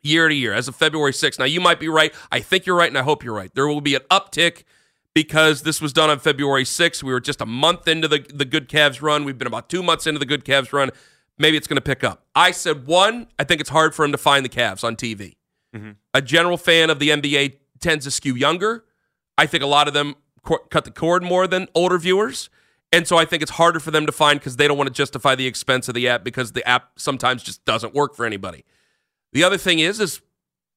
year 0.03 0.29
to 0.29 0.35
year 0.35 0.53
as 0.53 0.67
of 0.67 0.75
February 0.75 1.13
6th. 1.13 1.39
Now, 1.39 1.45
you 1.45 1.61
might 1.61 1.79
be 1.79 1.89
right. 1.89 2.13
I 2.33 2.41
think 2.41 2.67
you're 2.67 2.77
right, 2.77 2.89
and 2.89 2.99
I 2.99 3.03
hope 3.03 3.23
you're 3.23 3.35
right. 3.35 3.55
There 3.55 3.69
will 3.69 3.81
be 3.81 3.95
an 3.95 4.03
uptick 4.11 4.65
because 5.15 5.63
this 5.63 5.81
was 5.81 5.93
done 5.93 6.11
on 6.11 6.19
February 6.19 6.65
6th. 6.65 7.05
We 7.05 7.13
were 7.13 7.21
just 7.21 7.41
a 7.41 7.47
month 7.47 7.87
into 7.87 8.09
the, 8.09 8.19
the 8.35 8.45
good 8.45 8.69
Cavs 8.69 9.01
run. 9.01 9.25
We've 9.25 9.39
been 9.39 9.47
about 9.47 9.69
two 9.69 9.83
months 9.83 10.09
into 10.09 10.19
the 10.19 10.27
good 10.27 10.45
Cavs 10.45 10.73
run. 10.73 10.91
Maybe 11.39 11.57
it's 11.57 11.69
going 11.69 11.77
to 11.77 11.83
pick 11.83 12.03
up. 12.03 12.25
I 12.35 12.51
said, 12.51 12.87
one, 12.87 13.29
I 13.39 13.45
think 13.45 13.61
it's 13.61 13.71
hard 13.71 13.95
for 13.95 14.05
him 14.05 14.11
to 14.11 14.19
find 14.19 14.45
the 14.45 14.49
Cavs 14.49 14.83
on 14.83 14.97
TV. 14.97 15.37
Mm-hmm. 15.75 15.93
A 16.15 16.23
general 16.23 16.57
fan 16.57 16.91
of 16.91 16.99
the 16.99 17.11
NBA 17.11 17.59
tends 17.79 18.07
to 18.07 18.11
skew 18.11 18.35
younger. 18.35 18.85
I 19.39 19.47
think 19.47 19.63
a 19.63 19.67
lot 19.69 19.87
of 19.87 19.95
them 19.95 20.17
co- 20.43 20.65
cut 20.71 20.85
the 20.85 20.91
cord 20.91 21.23
more 21.23 21.47
than 21.47 21.69
older 21.75 21.99
viewers. 21.99 22.51
And 22.97 23.07
so 23.07 23.19
I 23.19 23.27
think 23.27 23.43
it's 23.43 23.51
harder 23.51 23.79
for 23.79 23.91
them 23.91 24.07
to 24.07 24.13
find 24.13 24.41
because 24.41 24.57
they 24.57 24.67
don't 24.67 24.79
want 24.79 24.89
to 24.89 24.95
justify 24.95 25.35
the 25.35 25.47
expense 25.47 25.87
of 25.87 25.95
the 25.95 26.09
app 26.09 26.25
because 26.25 26.53
the 26.53 26.67
app 26.67 26.93
sometimes 26.97 27.43
just 27.43 27.63
doesn't 27.67 27.93
work 27.93 28.17
for 28.17 28.25
anybody. 28.25 28.65
The 29.35 29.45
other 29.45 29.59
thing 29.59 29.81
is, 29.81 30.01
is 30.01 30.23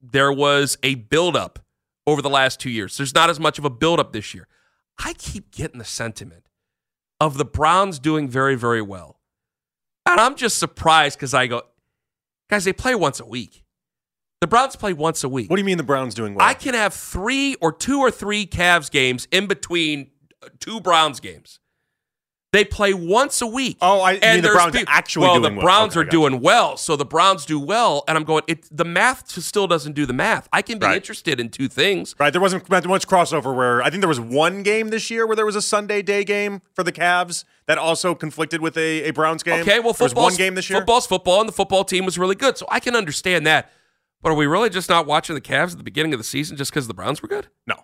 there 0.02 0.30
was 0.30 0.78
a 0.84 0.96
buildup 0.96 1.60
over 2.06 2.22
the 2.22 2.30
last 2.30 2.60
two 2.60 2.70
years. 2.70 2.98
There's 2.98 3.16
not 3.16 3.30
as 3.30 3.40
much 3.40 3.58
of 3.58 3.64
a 3.64 3.70
buildup 3.70 4.12
this 4.12 4.34
year. 4.34 4.50
I 4.98 5.14
keep 5.14 5.52
getting 5.52 5.80
the 5.80 5.86
sentiment 5.86 6.50
of 7.22 7.38
the 7.38 7.46
Browns 7.46 8.00
doing 8.00 8.28
very, 8.28 8.56
very 8.56 8.82
well. 8.82 9.22
And 10.06 10.20
I'm 10.20 10.36
just 10.36 10.58
surprised 10.58 11.18
because 11.18 11.34
I 11.34 11.48
go, 11.48 11.62
guys, 12.50 12.66
they 12.66 12.74
play 12.74 12.96
once 12.96 13.22
a 13.22 13.26
week. 13.26 13.64
The 14.42 14.48
Browns 14.48 14.76
play 14.76 14.92
once 14.92 15.24
a 15.24 15.30
week. 15.30 15.50
What 15.50 15.56
do 15.56 15.62
you 15.62 15.66
mean 15.66 15.78
the 15.78 15.84
Browns 15.84 16.14
doing 16.14 16.36
well? 16.36 16.46
I 16.46 16.54
can 16.54 16.74
have 16.74 16.94
three 16.94 17.56
or 17.62 17.72
two 17.72 18.00
or 18.02 18.12
three 18.12 18.46
Cavs 18.46 18.92
games 18.92 19.26
in 19.32 19.48
between 19.48 20.12
uh, 20.44 20.50
two 20.60 20.82
Browns 20.82 21.22
games. 21.22 21.62
They 22.52 22.66
play 22.66 22.96
once 22.96 23.44
a 23.44 23.48
week. 23.48 23.78
Oh, 23.80 24.02
I 24.02 24.14
mean 24.14 24.42
the 24.42 24.50
Browns 24.50 24.76
pe- 24.76 24.84
actually 24.88 25.28
well, 25.28 25.40
the 25.40 25.52
well. 25.52 25.62
Browns 25.62 25.96
Okay, 25.96 26.08
are 26.08 26.10
doing 26.10 26.42
well, 26.42 26.78
so 26.78 26.96
the 26.96 27.06
Browns 27.06 27.46
do 27.46 27.60
well, 27.60 28.04
and 28.08 28.18
I'm 28.18 28.24
going. 28.24 28.42
It 28.48 28.66
the 28.76 28.86
math 28.86 29.30
still 29.30 29.68
doesn't 29.68 29.94
do 29.94 30.08
the 30.08 30.14
math. 30.14 30.50
I 30.52 30.64
can 30.64 30.80
be 30.80 30.88
Right. 30.88 30.96
interested 30.96 31.40
in 31.40 31.50
two 31.50 31.68
things. 31.68 32.16
Right, 32.18 32.32
there 32.32 32.42
wasn't 32.42 32.68
much 32.68 33.08
crossover 33.08 33.56
where 33.56 33.84
I 33.84 33.92
think 33.92 34.02
there 34.02 34.08
was 34.10 34.20
one 34.20 34.64
game 34.64 34.90
this 34.90 35.12
year 35.12 35.28
where 35.28 35.36
there 35.36 35.46
was 35.46 35.56
a 35.56 35.62
Sunday 35.62 36.02
day 36.02 36.24
game 36.24 36.64
for 36.74 36.84
the 36.84 36.92
Cavs 36.92 37.44
that 37.68 37.78
also 37.78 38.16
conflicted 38.16 38.62
with 38.62 38.76
a, 38.78 39.04
a 39.04 39.12
Browns 39.12 39.44
game. 39.44 39.62
Okay, 39.62 39.80
well, 39.80 39.94
there 39.94 40.06
was 40.06 40.12
football's 40.14 40.32
one 40.34 40.38
game 40.38 40.56
this 40.56 40.72
year. 40.72 40.80
Football's 40.80 41.06
football, 41.06 41.42
and 41.42 41.48
the 41.48 41.54
football 41.54 41.84
team 41.84 42.04
was 42.04 42.18
really 42.18 42.34
good, 42.36 42.58
so 42.58 42.66
I 42.72 42.80
can 42.80 42.96
understand 42.96 43.46
that. 43.46 43.70
But 44.24 44.32
are 44.32 44.36
we 44.36 44.48
really 44.48 44.72
just 44.72 44.90
not 44.90 45.06
watching 45.06 45.36
the 45.36 45.42
Cavs 45.42 45.74
at 45.74 45.78
the 45.78 45.84
beginning 45.84 46.14
of 46.16 46.20
the 46.20 46.24
season 46.24 46.58
just 46.58 46.72
because 46.72 46.88
the 46.88 46.96
Browns 46.96 47.22
were 47.22 47.28
good? 47.28 47.48
No, 47.68 47.76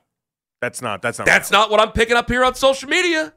that's 0.59 0.81
not. 0.81 1.03
That's 1.03 1.19
not. 1.19 1.25
That's 1.27 1.51
not 1.51 1.69
what 1.69 1.79
I'm 1.79 1.91
picking 1.91 2.17
up 2.17 2.27
here 2.31 2.43
on 2.43 2.55
social 2.55 2.89
media. 2.89 3.31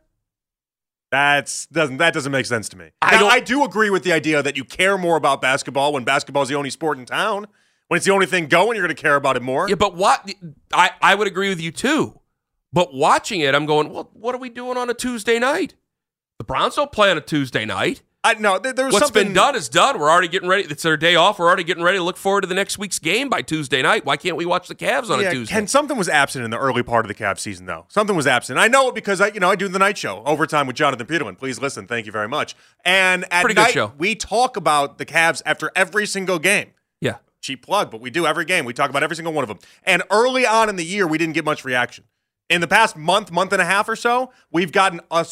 That's 1.10 1.66
doesn't 1.66 1.96
that 1.98 2.12
doesn't 2.12 2.32
make 2.32 2.46
sense 2.46 2.68
to 2.70 2.76
me. 2.76 2.90
I 3.00 3.20
Now, 3.20 3.28
I 3.28 3.40
do 3.40 3.64
agree 3.64 3.90
with 3.90 4.04
the 4.04 4.12
idea 4.12 4.42
that 4.42 4.56
you 4.56 4.64
care 4.64 4.98
more 4.98 5.16
about 5.16 5.40
basketball 5.40 5.92
when 5.92 6.04
basketball 6.04 6.42
is 6.42 6.48
the 6.48 6.54
only 6.54 6.70
sport 6.70 6.98
in 6.98 7.06
town. 7.06 7.46
When 7.88 7.96
it's 7.96 8.04
the 8.04 8.12
only 8.12 8.26
thing 8.26 8.48
going, 8.48 8.76
you're 8.76 8.84
going 8.84 8.94
to 8.94 9.02
care 9.02 9.16
about 9.16 9.36
it 9.36 9.42
more. 9.42 9.66
Yeah, 9.66 9.76
but 9.76 9.96
what 9.96 10.30
I, 10.74 10.90
I 11.00 11.14
would 11.14 11.26
agree 11.26 11.48
with 11.48 11.60
you 11.60 11.72
too. 11.72 12.20
But 12.70 12.92
watching 12.92 13.40
it, 13.40 13.54
I'm 13.54 13.64
going, 13.64 13.90
well, 13.90 14.10
what 14.12 14.34
are 14.34 14.38
we 14.38 14.50
doing 14.50 14.76
on 14.76 14.90
a 14.90 14.94
Tuesday 14.94 15.38
night? 15.38 15.74
The 16.36 16.44
Browns 16.44 16.74
don't 16.74 16.92
play 16.92 17.10
on 17.10 17.16
a 17.16 17.22
Tuesday 17.22 17.64
night. 17.64 18.02
I, 18.24 18.34
no, 18.34 18.58
there, 18.58 18.72
there 18.72 18.86
was 18.86 18.94
What's 18.94 19.06
something 19.06 19.28
been 19.28 19.32
done 19.32 19.54
is 19.54 19.68
done. 19.68 19.98
We're 19.98 20.10
already 20.10 20.26
getting 20.26 20.48
ready. 20.48 20.64
It's 20.64 20.82
their 20.82 20.96
day 20.96 21.14
off. 21.14 21.38
We're 21.38 21.46
already 21.46 21.62
getting 21.62 21.84
ready 21.84 21.98
to 21.98 22.04
look 22.04 22.16
forward 22.16 22.40
to 22.40 22.48
the 22.48 22.54
next 22.54 22.76
week's 22.76 22.98
game 22.98 23.28
by 23.28 23.42
Tuesday 23.42 23.80
night. 23.80 24.04
Why 24.04 24.16
can't 24.16 24.36
we 24.36 24.44
watch 24.44 24.66
the 24.66 24.74
Cavs 24.74 25.08
on 25.08 25.20
yeah, 25.20 25.28
a 25.28 25.32
Tuesday? 25.32 25.54
And 25.54 25.70
something 25.70 25.96
was 25.96 26.08
absent 26.08 26.44
in 26.44 26.50
the 26.50 26.58
early 26.58 26.82
part 26.82 27.04
of 27.04 27.08
the 27.08 27.14
Cavs 27.14 27.38
season, 27.38 27.66
though. 27.66 27.86
Something 27.88 28.16
was 28.16 28.26
absent. 28.26 28.58
I 28.58 28.66
know 28.66 28.88
it 28.88 28.96
because 28.96 29.20
I, 29.20 29.28
you 29.28 29.38
know, 29.38 29.48
I 29.48 29.54
do 29.54 29.68
the 29.68 29.78
night 29.78 29.96
show 29.96 30.24
overtime 30.26 30.66
with 30.66 30.74
Jonathan 30.74 31.06
Peterlin. 31.06 31.38
Please 31.38 31.60
listen. 31.60 31.86
Thank 31.86 32.06
you 32.06 32.12
very 32.12 32.26
much. 32.28 32.56
And 32.84 33.24
at 33.32 33.42
Pretty 33.42 33.54
good 33.54 33.62
night, 33.62 33.72
show. 33.72 33.92
we 33.96 34.16
talk 34.16 34.56
about 34.56 34.98
the 34.98 35.06
Cavs 35.06 35.40
after 35.46 35.70
every 35.76 36.04
single 36.04 36.40
game. 36.40 36.72
yeah. 37.00 37.18
cheap 37.40 37.64
plug, 37.64 37.88
but 37.88 38.00
we 38.00 38.10
do 38.10 38.26
every 38.26 38.44
game. 38.44 38.64
We 38.64 38.72
talk 38.72 38.90
about 38.90 39.04
every 39.04 39.14
single 39.14 39.32
one 39.32 39.44
of 39.44 39.48
them. 39.48 39.60
And 39.84 40.02
early 40.10 40.44
on 40.44 40.68
in 40.68 40.74
the 40.74 40.84
year, 40.84 41.06
we 41.06 41.18
didn't 41.18 41.34
get 41.34 41.44
much 41.44 41.64
reaction. 41.64 42.02
In 42.50 42.60
the 42.60 42.68
past 42.68 42.96
month, 42.96 43.30
month 43.30 43.52
and 43.52 43.62
a 43.62 43.64
half 43.64 43.88
or 43.88 43.94
so, 43.94 44.32
we've 44.50 44.72
gotten 44.72 45.00
a 45.10 45.24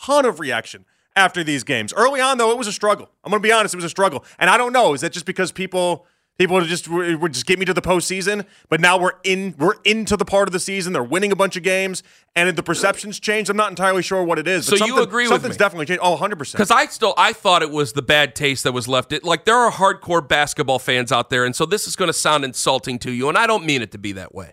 ton 0.00 0.24
of 0.26 0.40
reaction 0.40 0.84
after 1.16 1.42
these 1.42 1.64
games. 1.64 1.92
Early 1.94 2.20
on, 2.20 2.38
though, 2.38 2.52
it 2.52 2.58
was 2.58 2.66
a 2.68 2.72
struggle. 2.72 3.10
I'm 3.24 3.30
going 3.30 3.42
to 3.42 3.46
be 3.46 3.52
honest, 3.52 3.74
it 3.74 3.78
was 3.78 3.84
a 3.84 3.88
struggle. 3.90 4.24
And 4.38 4.48
I 4.50 4.56
don't 4.56 4.72
know, 4.72 4.94
is 4.94 5.00
that 5.00 5.12
just 5.12 5.26
because 5.26 5.50
people 5.50 6.06
people 6.38 6.60
just 6.60 6.86
were 6.86 7.30
just 7.30 7.46
get 7.46 7.58
me 7.58 7.64
to 7.64 7.72
the 7.72 7.80
postseason? 7.80 8.44
But 8.68 8.80
now 8.80 8.98
we're 8.98 9.12
in 9.24 9.54
we're 9.58 9.76
into 9.84 10.16
the 10.16 10.26
part 10.26 10.46
of 10.48 10.52
the 10.52 10.60
season. 10.60 10.92
They're 10.92 11.02
winning 11.02 11.32
a 11.32 11.36
bunch 11.36 11.56
of 11.56 11.62
games, 11.62 12.02
and 12.36 12.54
the 12.54 12.62
perceptions 12.62 13.18
changed. 13.18 13.48
I'm 13.50 13.56
not 13.56 13.70
entirely 13.70 14.02
sure 14.02 14.22
what 14.22 14.38
it 14.38 14.46
is. 14.46 14.68
But 14.68 14.78
So 14.78 14.84
you 14.84 15.00
agree 15.00 15.24
with 15.24 15.30
something's 15.30 15.54
me? 15.54 15.58
definitely 15.58 15.86
changed. 15.86 16.00
Oh, 16.02 16.10
100 16.10 16.38
percent. 16.38 16.58
Because 16.58 16.70
I 16.70 16.86
still 16.86 17.14
I 17.16 17.32
thought 17.32 17.62
it 17.62 17.70
was 17.70 17.94
the 17.94 18.02
bad 18.02 18.34
taste 18.34 18.64
that 18.64 18.72
was 18.72 18.86
left. 18.86 19.12
It 19.12 19.24
like 19.24 19.46
there 19.46 19.56
are 19.56 19.72
hardcore 19.72 20.26
basketball 20.26 20.78
fans 20.78 21.10
out 21.10 21.30
there, 21.30 21.46
and 21.46 21.56
so 21.56 21.64
this 21.64 21.86
is 21.88 21.96
going 21.96 22.08
to 22.10 22.12
sound 22.12 22.44
insulting 22.44 22.98
to 23.00 23.10
you, 23.10 23.30
and 23.30 23.38
I 23.38 23.46
don't 23.46 23.64
mean 23.64 23.80
it 23.80 23.90
to 23.92 23.98
be 23.98 24.12
that 24.12 24.34
way. 24.34 24.52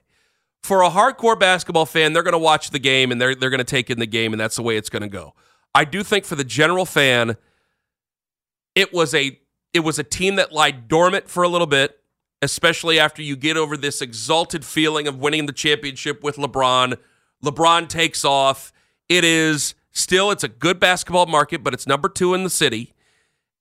For 0.62 0.82
a 0.82 0.90
hardcore 0.90 1.38
basketball 1.38 1.86
fan, 1.86 2.14
they're 2.14 2.24
going 2.24 2.32
to 2.32 2.38
watch 2.38 2.70
the 2.70 2.80
game 2.80 3.12
and 3.12 3.20
they're 3.20 3.36
they're 3.36 3.50
going 3.50 3.58
to 3.58 3.66
take 3.66 3.90
in 3.90 4.00
the 4.00 4.06
game, 4.06 4.32
and 4.32 4.40
that's 4.40 4.56
the 4.56 4.64
way 4.64 4.78
it's 4.78 4.90
going 4.90 5.02
to 5.02 5.10
go. 5.10 5.34
I 5.76 5.86
do 5.86 6.04
think 6.04 6.26
for 6.26 6.36
the 6.36 6.44
general 6.44 6.86
fan, 6.86 7.38
it 8.76 8.94
was 8.94 9.14
a 9.14 9.40
it 9.74 9.82
was 9.82 9.98
a 9.98 10.04
team 10.04 10.36
that 10.36 10.52
lied 10.52 10.88
dormant 10.88 11.30
for 11.30 11.44
a 11.44 11.48
little 11.48 11.68
bit, 11.68 12.00
especially 12.42 13.00
after 13.00 13.22
you 13.22 13.36
get 13.36 13.58
over 13.58 13.76
this 13.76 14.02
exalted 14.02 14.64
feeling 14.64 15.08
of 15.08 15.18
winning 15.18 15.48
the 15.48 15.54
championship 15.54 16.24
with 16.24 16.36
LeBron. 16.36 16.98
LeBron 17.44 17.88
takes 17.90 18.24
off. 18.24 18.72
It 19.10 19.24
is 19.24 19.74
still 19.92 20.32
it's 20.32 20.44
a 20.44 20.48
good 20.48 20.80
basketball 20.80 21.26
market, 21.26 21.64
but 21.64 21.74
it's 21.74 21.88
number 21.88 22.08
2 22.08 22.34
in 22.34 22.44
the 22.44 22.50
city. 22.50 22.94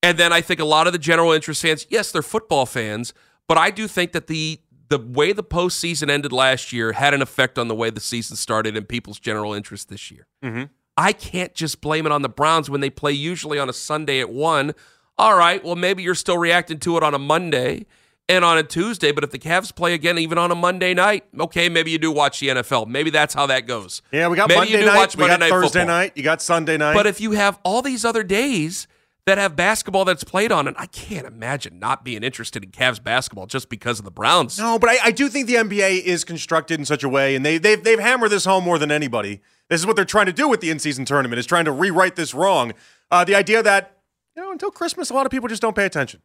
And 0.03 0.19
then 0.19 0.33
I 0.33 0.41
think 0.41 0.61
a 0.61 0.65
lot 0.65 0.87
of 0.87 0.93
the 0.93 0.99
general 0.99 1.33
interest 1.33 1.63
fans, 1.63 1.87
yes, 1.89 2.13
they're 2.13 2.23
football 2.23 2.67
fans, 2.67 3.15
but 3.47 3.57
I 3.57 3.71
do 3.71 3.89
think 3.89 4.13
that 4.13 4.27
the 4.27 4.61
the 4.89 4.99
way 4.99 5.33
the 5.33 5.43
postseason 5.43 6.11
ended 6.11 6.33
last 6.33 6.71
year 6.71 6.93
had 6.93 7.15
an 7.15 7.23
effect 7.23 7.59
on 7.59 7.69
the 7.69 7.75
way 7.75 7.89
the 7.89 8.01
season 8.01 8.37
started 8.37 8.77
and 8.77 8.87
people's 8.87 9.19
general 9.19 9.55
interest 9.55 9.89
this 9.89 10.11
year. 10.11 10.27
Mm-hmm. 10.45 10.65
I 10.97 11.13
can't 11.13 11.55
just 11.55 11.81
blame 11.81 12.07
it 12.07 12.13
on 12.13 12.23
the 12.23 12.29
Browns 12.29 12.69
when 12.69 12.81
they 12.81 12.91
play 12.91 13.13
usually 13.13 13.59
on 13.59 13.69
a 13.69 13.73
Sunday 13.73 14.21
at 14.21 14.31
one. 14.31 14.75
All 15.19 15.37
right, 15.37 15.63
well 15.65 15.77
maybe 15.77 16.03
you're 16.03 16.15
still 16.15 16.39
reacting 16.39 16.79
to 16.81 16.97
it 16.97 17.03
on 17.03 17.15
a 17.15 17.19
Monday 17.19 17.87
and 18.29 18.45
on 18.45 18.57
a 18.57 18.63
Tuesday, 18.63 19.13
but 19.13 19.25
if 19.25 19.31
the 19.31 19.39
Cavs 19.39 19.75
play 19.75 19.95
again 19.95 20.19
even 20.19 20.39
on 20.39 20.51
a 20.51 20.55
Monday 20.55 20.95
night, 20.95 21.25
okay, 21.39 21.69
maybe 21.69 21.91
you 21.91 21.99
do 21.99 22.11
watch 22.11 22.41
the 22.41 22.49
NFL. 22.49 22.87
Maybe 22.87 23.11
that's 23.11 23.35
how 23.35 23.47
that 23.47 23.67
goes. 23.67 24.01
Yeah, 24.11 24.29
we 24.29 24.37
got 24.37 24.49
maybe 24.49 24.59
Monday 24.59 24.73
you 24.73 24.79
do 24.81 24.87
night. 24.87 24.97
watch 24.97 25.17
we 25.17 25.27
got 25.27 25.41
night 25.41 25.51
Thursday 25.51 25.81
football. 25.81 25.97
night. 25.97 26.13
You 26.17 26.23
got 26.23 26.41
Sunday 26.41 26.77
night. 26.77 26.95
But 26.95 27.07
if 27.07 27.21
you 27.21 27.33
have 27.33 27.59
all 27.65 27.83
these 27.83 28.05
other 28.05 28.23
days 28.23 28.87
that 29.27 29.39
have 29.39 29.55
basketball 29.55 30.05
that's 30.05 30.25
played 30.25 30.51
on 30.51 30.67
it, 30.67 30.75
I 30.79 30.87
can't 30.87 31.27
imagine 31.27 31.79
not 31.79 32.05
being 32.05 32.23
interested 32.23 32.65
in 32.65 32.71
Cavs 32.71 33.03
basketball 33.03 33.47
just 33.47 33.69
because 33.69 33.99
of 33.99 34.05
the 34.05 34.11
Browns. 34.11 34.59
No, 34.59 34.79
but 34.79 34.91
I, 34.91 34.99
I 35.05 35.11
do 35.11 35.29
think 35.29 35.47
the 35.47 35.55
NBA 35.55 36.03
is 36.03 36.25
constructed 36.25 36.79
in 36.79 36.87
such 36.87 37.05
a 37.05 37.09
way, 37.09 37.37
and 37.37 37.45
they, 37.45 37.59
they've, 37.59 37.83
they've 37.83 38.01
hammered 38.01 38.31
this 38.31 38.45
home 38.45 38.65
more 38.65 38.79
than 38.79 38.91
anybody. 38.91 39.41
This 39.73 39.81
is 39.81 39.87
what 39.87 39.97
they're 39.97 40.05
trying 40.05 40.27
to 40.27 40.35
do 40.35 40.51
with 40.51 40.61
the 40.61 40.69
in-season 40.69 41.07
tournament, 41.07 41.39
is 41.39 41.47
trying 41.47 41.65
to 41.65 41.73
rewrite 41.73 42.15
this 42.15 42.35
wrong. 42.35 42.75
Uh, 43.11 43.25
the 43.25 43.35
idea 43.35 43.63
that, 43.63 43.97
you 44.37 44.43
know, 44.43 44.53
until 44.53 44.71
Christmas, 44.71 45.09
a 45.09 45.15
lot 45.15 45.25
of 45.25 45.33
people 45.33 45.49
just 45.49 45.63
don't 45.63 45.75
pay 45.75 45.87
attention. 45.87 46.21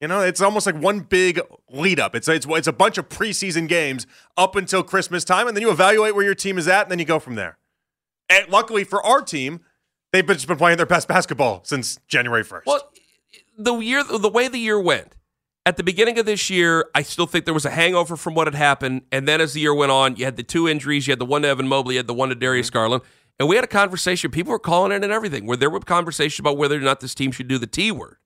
You 0.00 0.08
know, 0.08 0.22
it's 0.22 0.40
almost 0.40 0.66
like 0.66 0.74
one 0.74 1.00
big 1.00 1.40
lead 1.70 2.00
up. 2.00 2.16
It's, 2.16 2.26
it's, 2.26 2.44
it's 2.48 2.66
a 2.66 2.72
bunch 2.72 2.98
of 2.98 3.08
preseason 3.08 3.68
games 3.68 4.08
up 4.36 4.56
until 4.56 4.82
Christmas 4.82 5.22
time, 5.22 5.46
and 5.46 5.56
then 5.56 5.62
you 5.62 5.70
evaluate 5.70 6.16
where 6.16 6.24
your 6.24 6.34
team 6.34 6.58
is 6.58 6.66
at, 6.66 6.82
and 6.82 6.90
then 6.90 6.98
you 6.98 7.04
go 7.04 7.20
from 7.20 7.36
there. 7.36 7.58
And 8.28 8.48
luckily 8.48 8.82
for 8.82 9.00
our 9.06 9.22
team, 9.22 9.60
they've 10.12 10.26
just 10.26 10.48
been 10.48 10.58
playing 10.58 10.78
their 10.78 10.86
best 10.86 11.06
basketball 11.06 11.60
since 11.62 12.00
January 12.08 12.42
1st. 12.42 12.62
Well, 12.66 12.90
the 13.56 13.76
year, 13.76 14.02
the 14.02 14.28
way 14.28 14.48
the 14.48 14.58
year 14.58 14.80
went, 14.80 15.15
at 15.66 15.76
the 15.76 15.82
beginning 15.82 16.16
of 16.20 16.26
this 16.26 16.48
year, 16.48 16.88
I 16.94 17.02
still 17.02 17.26
think 17.26 17.44
there 17.44 17.52
was 17.52 17.64
a 17.64 17.70
hangover 17.70 18.16
from 18.16 18.34
what 18.34 18.46
had 18.46 18.54
happened. 18.54 19.02
And 19.10 19.26
then 19.26 19.40
as 19.40 19.52
the 19.52 19.60
year 19.60 19.74
went 19.74 19.90
on, 19.90 20.14
you 20.14 20.24
had 20.24 20.36
the 20.36 20.44
two 20.44 20.68
injuries. 20.68 21.08
You 21.08 21.10
had 21.10 21.18
the 21.18 21.26
one 21.26 21.42
to 21.42 21.48
Evan 21.48 21.66
Mobley, 21.66 21.96
you 21.96 21.98
had 21.98 22.06
the 22.06 22.14
one 22.14 22.28
to 22.28 22.36
Darius 22.36 22.68
mm-hmm. 22.68 22.74
Garland. 22.74 23.02
And 23.38 23.48
we 23.48 23.56
had 23.56 23.64
a 23.64 23.68
conversation. 23.68 24.30
People 24.30 24.52
were 24.52 24.60
calling 24.60 24.92
it 24.92 25.02
and 25.02 25.12
everything, 25.12 25.44
where 25.44 25.56
there 25.56 25.68
were 25.68 25.80
conversations 25.80 26.38
about 26.38 26.56
whether 26.56 26.76
or 26.76 26.80
not 26.80 27.00
this 27.00 27.14
team 27.14 27.32
should 27.32 27.48
do 27.48 27.58
the 27.58 27.66
T 27.66 27.90
word. 27.90 28.16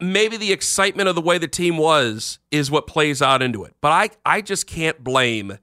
Maybe 0.00 0.36
the 0.36 0.52
excitement 0.52 1.08
of 1.08 1.14
the 1.14 1.20
way 1.20 1.38
the 1.38 1.48
team 1.48 1.78
was 1.78 2.40
is 2.50 2.70
what 2.70 2.86
plays 2.88 3.22
out 3.22 3.40
into 3.40 3.64
it. 3.64 3.74
But 3.80 3.92
I, 3.92 4.36
I 4.36 4.40
just 4.40 4.66
can't 4.66 5.02
blame 5.02 5.58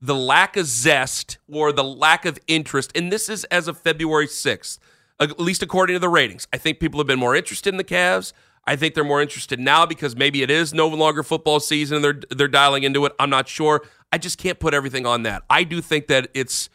the 0.00 0.14
lack 0.14 0.56
of 0.56 0.66
zest 0.66 1.38
or 1.50 1.72
the 1.72 1.84
lack 1.84 2.24
of 2.24 2.38
interest. 2.46 2.92
And 2.94 3.10
this 3.10 3.28
is 3.28 3.44
as 3.44 3.68
of 3.68 3.78
February 3.78 4.28
6th, 4.28 4.78
at 5.20 5.40
least 5.40 5.62
according 5.62 5.94
to 5.94 6.00
the 6.00 6.08
ratings. 6.08 6.46
I 6.52 6.58
think 6.58 6.80
people 6.80 7.00
have 7.00 7.06
been 7.06 7.18
more 7.18 7.34
interested 7.34 7.74
in 7.74 7.78
the 7.78 7.84
Cavs. 7.84 8.32
I 8.64 8.76
think 8.76 8.94
they're 8.94 9.04
more 9.04 9.20
interested 9.20 9.58
now 9.58 9.86
because 9.86 10.14
maybe 10.14 10.42
it 10.42 10.50
is 10.50 10.72
no 10.72 10.86
longer 10.88 11.22
football 11.22 11.60
season 11.60 11.96
and 11.96 12.04
they're 12.04 12.20
they're 12.30 12.48
dialing 12.48 12.84
into 12.84 13.04
it. 13.06 13.12
I'm 13.18 13.30
not 13.30 13.48
sure. 13.48 13.82
I 14.12 14.18
just 14.18 14.38
can't 14.38 14.58
put 14.58 14.74
everything 14.74 15.06
on 15.06 15.22
that. 15.24 15.42
I 15.50 15.64
do 15.64 15.80
think 15.80 16.06
that 16.08 16.28
it's 16.34 16.68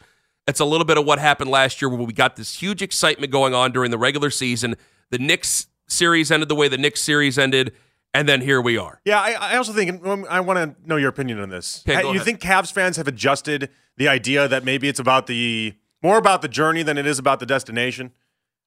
it's 0.46 0.60
a 0.60 0.64
little 0.64 0.84
bit 0.84 0.98
of 0.98 1.04
what 1.04 1.18
happened 1.18 1.50
last 1.50 1.80
year 1.80 1.88
where 1.88 1.98
we 2.00 2.12
got 2.12 2.36
this 2.36 2.60
huge 2.60 2.82
excitement 2.82 3.32
going 3.32 3.54
on 3.54 3.72
during 3.72 3.90
the 3.90 3.98
regular 3.98 4.30
season. 4.30 4.76
The 5.10 5.18
Knicks 5.18 5.68
series 5.86 6.30
ended 6.30 6.48
the 6.48 6.54
way 6.54 6.68
the 6.68 6.78
Knicks 6.78 7.02
series 7.02 7.38
ended, 7.38 7.72
and 8.12 8.28
then 8.28 8.40
here 8.40 8.60
we 8.60 8.76
are. 8.76 9.00
Yeah, 9.04 9.20
I, 9.20 9.32
I 9.32 9.56
also 9.56 9.72
think 9.72 10.04
um, 10.06 10.26
I 10.28 10.40
want 10.40 10.58
to 10.58 10.88
know 10.88 10.96
your 10.96 11.08
opinion 11.08 11.40
on 11.40 11.48
this. 11.48 11.84
Okay, 11.88 12.02
you 12.02 12.10
ahead. 12.10 12.22
think 12.22 12.40
Cavs 12.40 12.72
fans 12.72 12.96
have 12.96 13.08
adjusted 13.08 13.70
the 13.96 14.08
idea 14.08 14.48
that 14.48 14.64
maybe 14.64 14.88
it's 14.88 15.00
about 15.00 15.26
the 15.26 15.74
more 16.02 16.18
about 16.18 16.42
the 16.42 16.48
journey 16.48 16.82
than 16.82 16.98
it 16.98 17.06
is 17.06 17.18
about 17.18 17.40
the 17.40 17.46
destination. 17.46 18.12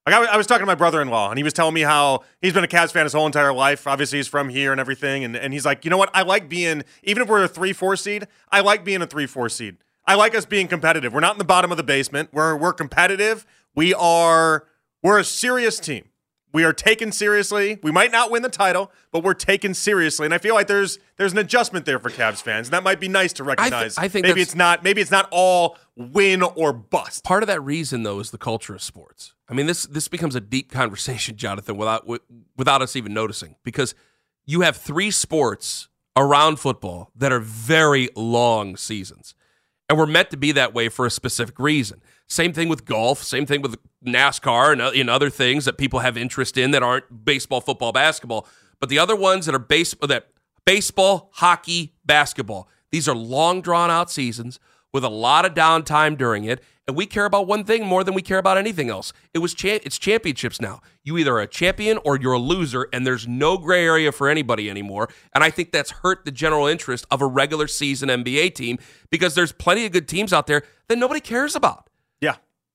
Like 0.06 0.16
I, 0.16 0.20
was- 0.20 0.30
I 0.30 0.38
was 0.38 0.48
talking 0.48 0.62
to 0.64 0.66
my 0.66 0.76
brother-in-law, 0.76 1.30
and 1.30 1.38
he 1.38 1.44
was 1.44 1.54
telling 1.54 1.74
me 1.76 1.82
how 1.82 2.22
he's 2.42 2.54
been 2.54 2.64
a 2.64 2.68
Cavs 2.68 2.92
fan 2.92 3.04
his 3.04 3.14
whole 3.14 3.26
entire 3.28 3.54
life. 3.54 3.86
Obviously, 3.86 4.18
he's 4.20 4.28
from 4.28 4.50
here 4.50 4.72
and 4.72 4.80
everything, 4.82 5.24
and, 5.24 5.36
and 5.36 5.54
he's 5.54 5.66
like, 5.66 5.86
you 5.86 5.92
know 5.92 5.98
what? 5.98 6.10
I 6.14 6.24
like 6.24 6.50
being, 6.50 6.84
even 7.04 7.22
if 7.24 7.30
we're 7.30 7.44
a 7.44 7.48
three-four 7.48 7.96
seed, 7.98 8.28
I 8.52 8.62
like 8.62 8.84
being 8.84 9.02
a 9.02 9.08
three-four 9.08 9.50
seed. 9.50 9.78
I 10.08 10.16
like 10.16 10.34
us 10.34 10.46
being 10.46 10.68
competitive. 10.68 11.14
We're 11.14 11.20
not 11.20 11.34
in 11.36 11.38
the 11.38 11.46
bottom 11.46 11.70
of 11.72 11.78
the 11.78 11.84
basement. 11.84 12.30
We're 12.34 12.56
we're 12.58 12.74
competitive. 12.74 13.46
We 13.76 13.94
are 13.94 14.66
we're 15.04 15.20
a 15.20 15.24
serious 15.24 15.80
team. 15.80 16.06
We 16.54 16.66
are 16.66 16.74
taken 16.74 17.12
seriously. 17.12 17.80
We 17.82 17.92
might 17.92 18.12
not 18.12 18.30
win 18.30 18.42
the 18.42 18.50
title, 18.50 18.92
but 19.12 19.24
we're 19.24 19.34
taken 19.34 19.74
seriously. 19.74 20.26
And 20.26 20.34
I 20.34 20.38
feel 20.38 20.54
like 20.54 20.68
there's 20.68 21.00
there's 21.18 21.32
an 21.32 21.38
adjustment 21.38 21.86
there 21.86 22.00
for 22.00 22.10
Cavs 22.10 22.42
fans. 22.42 22.68
And 22.68 22.74
that 22.74 22.84
might 22.84 23.00
be 23.00 23.08
nice 23.08 23.34
to 23.34 23.44
recognize. 23.44 23.98
I 23.98 24.08
think 24.08 24.26
maybe 24.26 24.42
it's 24.42 24.56
not 24.56 24.84
maybe 24.84 25.02
it's 25.02 25.12
not 25.12 25.28
all 25.32 25.78
win 25.96 26.44
or 26.44 26.74
bust. 26.74 27.24
Part 27.24 27.44
of 27.44 27.48
that 27.48 27.62
reason, 27.62 28.04
though, 28.04 28.20
is 28.20 28.32
the 28.32 28.38
culture 28.38 28.76
of 28.76 28.82
sports. 28.82 29.34
I 29.48 29.54
mean, 29.54 29.66
this 29.66 29.86
this 29.86 30.08
becomes 30.08 30.36
a 30.36 30.42
deep 30.42 30.72
conversation, 30.72 31.38
Jonathan, 31.38 31.78
without 31.78 32.06
without 32.58 32.82
us 32.82 32.96
even 32.96 33.14
noticing, 33.14 33.56
because 33.64 33.96
you 34.46 34.62
have 34.62 34.76
three 34.76 35.12
sports 35.12 35.88
around 36.18 36.58
football 36.58 37.12
that 37.16 37.32
are 37.32 37.40
very 37.40 38.10
long 38.16 38.76
seasons, 38.76 39.36
and 39.88 39.98
we're 39.98 40.06
meant 40.06 40.32
to 40.32 40.38
be 40.38 40.52
that 40.52 40.74
way 40.74 40.90
for 40.90 41.06
a 41.06 41.12
specific 41.12 41.58
reason. 41.60 42.02
Same 42.32 42.54
thing 42.54 42.70
with 42.70 42.86
golf. 42.86 43.22
Same 43.22 43.46
thing 43.46 43.62
with 43.62 43.76
NASCAR 44.06 44.72
and, 44.72 44.82
and 44.82 45.10
other 45.10 45.30
things 45.30 45.66
that 45.66 45.78
people 45.78 46.00
have 46.00 46.16
interest 46.16 46.58
in 46.58 46.72
that 46.72 46.82
aren't 46.82 47.26
baseball, 47.26 47.60
football, 47.60 47.92
basketball. 47.92 48.48
But 48.80 48.88
the 48.88 49.00
other 49.00 49.18
ones 49.18 49.48
that 49.48 49.56
are 49.56 49.60
base 49.60 49.94
that 50.02 50.28
baseball, 50.66 51.30
hockey, 51.34 51.94
basketball. 52.06 52.70
These 52.90 53.10
are 53.10 53.16
long 53.16 53.60
drawn 53.60 53.92
out 53.92 54.10
seasons 54.10 54.62
with 54.94 55.04
a 55.04 55.10
lot 55.10 55.44
of 55.44 55.54
downtime 55.54 56.18
during 56.18 56.46
it, 56.46 56.64
and 56.88 56.96
we 56.96 57.06
care 57.06 57.26
about 57.26 57.48
one 57.48 57.66
thing 57.66 57.86
more 57.86 58.02
than 58.02 58.14
we 58.14 58.22
care 58.22 58.38
about 58.38 58.58
anything 58.58 58.90
else. 58.90 59.12
It 59.34 59.40
was 59.40 59.54
cha- 59.54 59.80
it's 59.84 59.98
championships 59.98 60.62
now. 60.62 60.80
You 61.04 61.18
either 61.18 61.36
are 61.36 61.42
a 61.42 61.48
champion 61.48 62.00
or 62.06 62.18
you're 62.18 62.32
a 62.32 62.40
loser, 62.40 62.88
and 62.94 63.06
there's 63.06 63.28
no 63.28 63.58
gray 63.58 63.84
area 63.84 64.12
for 64.14 64.30
anybody 64.30 64.70
anymore. 64.70 65.10
And 65.36 65.44
I 65.44 65.50
think 65.50 65.74
that's 65.74 65.92
hurt 65.92 66.24
the 66.24 66.32
general 66.32 66.66
interest 66.66 67.06
of 67.12 67.22
a 67.22 67.28
regular 67.28 67.68
season 67.68 68.08
NBA 68.08 68.56
team 68.56 68.80
because 69.10 69.36
there's 69.36 69.52
plenty 69.52 69.86
of 69.86 69.92
good 69.92 70.08
teams 70.08 70.32
out 70.32 70.48
there 70.48 70.64
that 70.88 70.98
nobody 70.98 71.20
cares 71.20 71.58
about. 71.58 71.90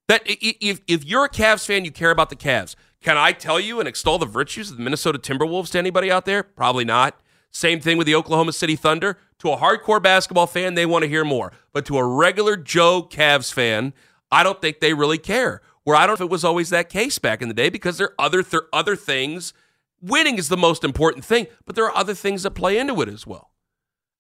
That 0.09 0.23
if 0.25 0.81
if 0.87 1.05
you're 1.05 1.25
a 1.25 1.31
Cavs 1.31 1.67
fan, 1.67 1.85
you 1.85 1.91
care 1.91 2.11
about 2.11 2.31
the 2.31 2.37
Cavs. 2.37 2.77
Can 3.03 3.17
I 3.17 3.33
tell 3.33 3.61
you 3.61 3.79
and 3.79 3.89
extol 3.89 4.19
the 4.19 4.27
virtues 4.27 4.71
of 4.71 4.77
the 4.77 4.83
Minnesota 4.83 5.19
Timberwolves 5.19 5.71
to 5.73 5.79
anybody 5.79 6.11
out 6.11 6.25
there? 6.25 6.43
Probably 6.43 6.85
not. 6.85 7.21
Same 7.51 7.81
thing 7.81 7.97
with 7.97 8.07
the 8.07 8.15
Oklahoma 8.15 8.53
City 8.53 8.77
Thunder. 8.77 9.19
To 9.41 9.51
a 9.51 9.57
hardcore 9.57 10.03
basketball 10.03 10.47
fan, 10.47 10.75
they 10.75 10.87
want 10.87 11.03
to 11.03 11.09
hear 11.09 11.25
more. 11.25 11.53
But 11.73 11.87
to 11.87 11.99
a 11.99 12.05
regular 12.05 12.57
Joe 12.57 13.03
Cavs 13.03 13.53
fan, 13.53 13.93
I 14.31 14.43
don't 14.43 14.61
think 14.61 14.81
they 14.81 14.95
really 14.95 15.19
care. 15.19 15.61
Where 15.85 15.97
I 15.97 16.07
don't 16.07 16.19
know 16.19 16.25
if 16.25 16.29
it 16.29 16.33
was 16.33 16.45
always 16.45 16.71
that 16.71 16.89
case 16.89 17.19
back 17.19 17.43
in 17.43 17.49
the 17.49 17.55
day 17.55 17.69
because 17.69 17.99
there 17.99 18.09
are 18.09 18.15
other 18.19 18.43
th- 18.43 18.65
other 18.73 18.97
things. 18.97 19.53
Winning 20.01 20.37
is 20.37 20.49
the 20.49 20.57
most 20.57 20.85
important 20.85 21.25
thing, 21.25 21.47
but 21.65 21.75
there 21.77 21.85
are 21.85 21.97
other 21.97 22.15
things 22.15 22.43
that 22.43 22.51
play 22.53 22.77
into 22.77 23.01
it 23.03 23.09
as 23.09 23.27
well. 23.27 23.51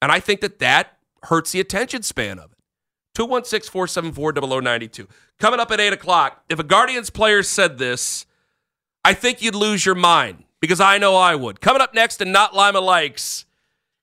And 0.00 0.12
I 0.12 0.20
think 0.20 0.40
that 0.40 0.58
that 0.60 0.98
hurts 1.24 1.52
the 1.52 1.60
attention 1.60 2.02
span 2.02 2.38
of 2.38 2.52
it. 2.52 2.55
216 3.16 3.73
474 3.73 4.32
0092. 4.61 5.08
Coming 5.38 5.58
up 5.58 5.70
at 5.70 5.80
8 5.80 5.94
o'clock, 5.94 6.44
if 6.50 6.58
a 6.58 6.62
Guardians 6.62 7.08
player 7.08 7.42
said 7.42 7.78
this, 7.78 8.26
I 9.04 9.14
think 9.14 9.40
you'd 9.40 9.54
lose 9.54 9.87
your 9.87 9.94
mind 9.94 10.44
because 10.61 10.80
I 10.80 10.99
know 10.99 11.16
I 11.16 11.35
would. 11.35 11.62
Coming 11.62 11.80
up 11.80 11.94
next 11.94 12.20
and 12.20 12.30
Not 12.30 12.54
Lima 12.54 12.80
Likes, 12.80 13.46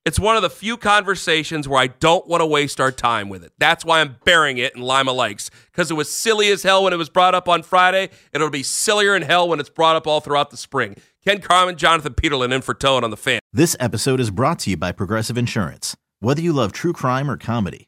it's 0.03 0.19
one 0.19 0.35
of 0.35 0.41
the 0.41 0.49
few 0.49 0.77
conversations 0.77 1.67
where 1.67 1.79
I 1.79 1.87
don't 1.87 2.27
want 2.27 2.41
to 2.41 2.47
waste 2.47 2.81
our 2.81 2.91
time 2.91 3.29
with 3.29 3.43
it. 3.43 3.53
That's 3.59 3.85
why 3.85 4.01
I'm 4.01 4.15
burying 4.25 4.57
it 4.57 4.75
in 4.75 4.81
Lima 4.81 5.11
Likes 5.11 5.51
because 5.71 5.91
it 5.91 5.93
was 5.93 6.11
silly 6.11 6.49
as 6.49 6.63
hell 6.63 6.83
when 6.83 6.91
it 6.91 6.97
was 6.97 7.09
brought 7.09 7.35
up 7.35 7.47
on 7.47 7.61
Friday. 7.61 8.09
It'll 8.33 8.49
be 8.49 8.63
sillier 8.63 9.15
in 9.15 9.21
hell 9.21 9.47
when 9.47 9.59
it's 9.59 9.69
brought 9.69 9.95
up 9.95 10.07
all 10.07 10.21
throughout 10.21 10.49
the 10.49 10.57
spring. 10.57 10.95
Ken 11.23 11.39
Carman, 11.39 11.77
Jonathan 11.77 12.15
Peterlin 12.15 12.51
in 12.51 12.63
for 12.63 12.73
Tone 12.73 13.03
on 13.03 13.11
the 13.11 13.17
fan. 13.17 13.39
This 13.53 13.75
episode 13.79 14.19
is 14.19 14.31
brought 14.31 14.57
to 14.59 14.71
you 14.71 14.77
by 14.77 14.91
Progressive 14.91 15.37
Insurance. 15.37 15.95
Whether 16.19 16.41
you 16.41 16.51
love 16.51 16.71
true 16.71 16.93
crime 16.93 17.29
or 17.29 17.37
comedy, 17.37 17.87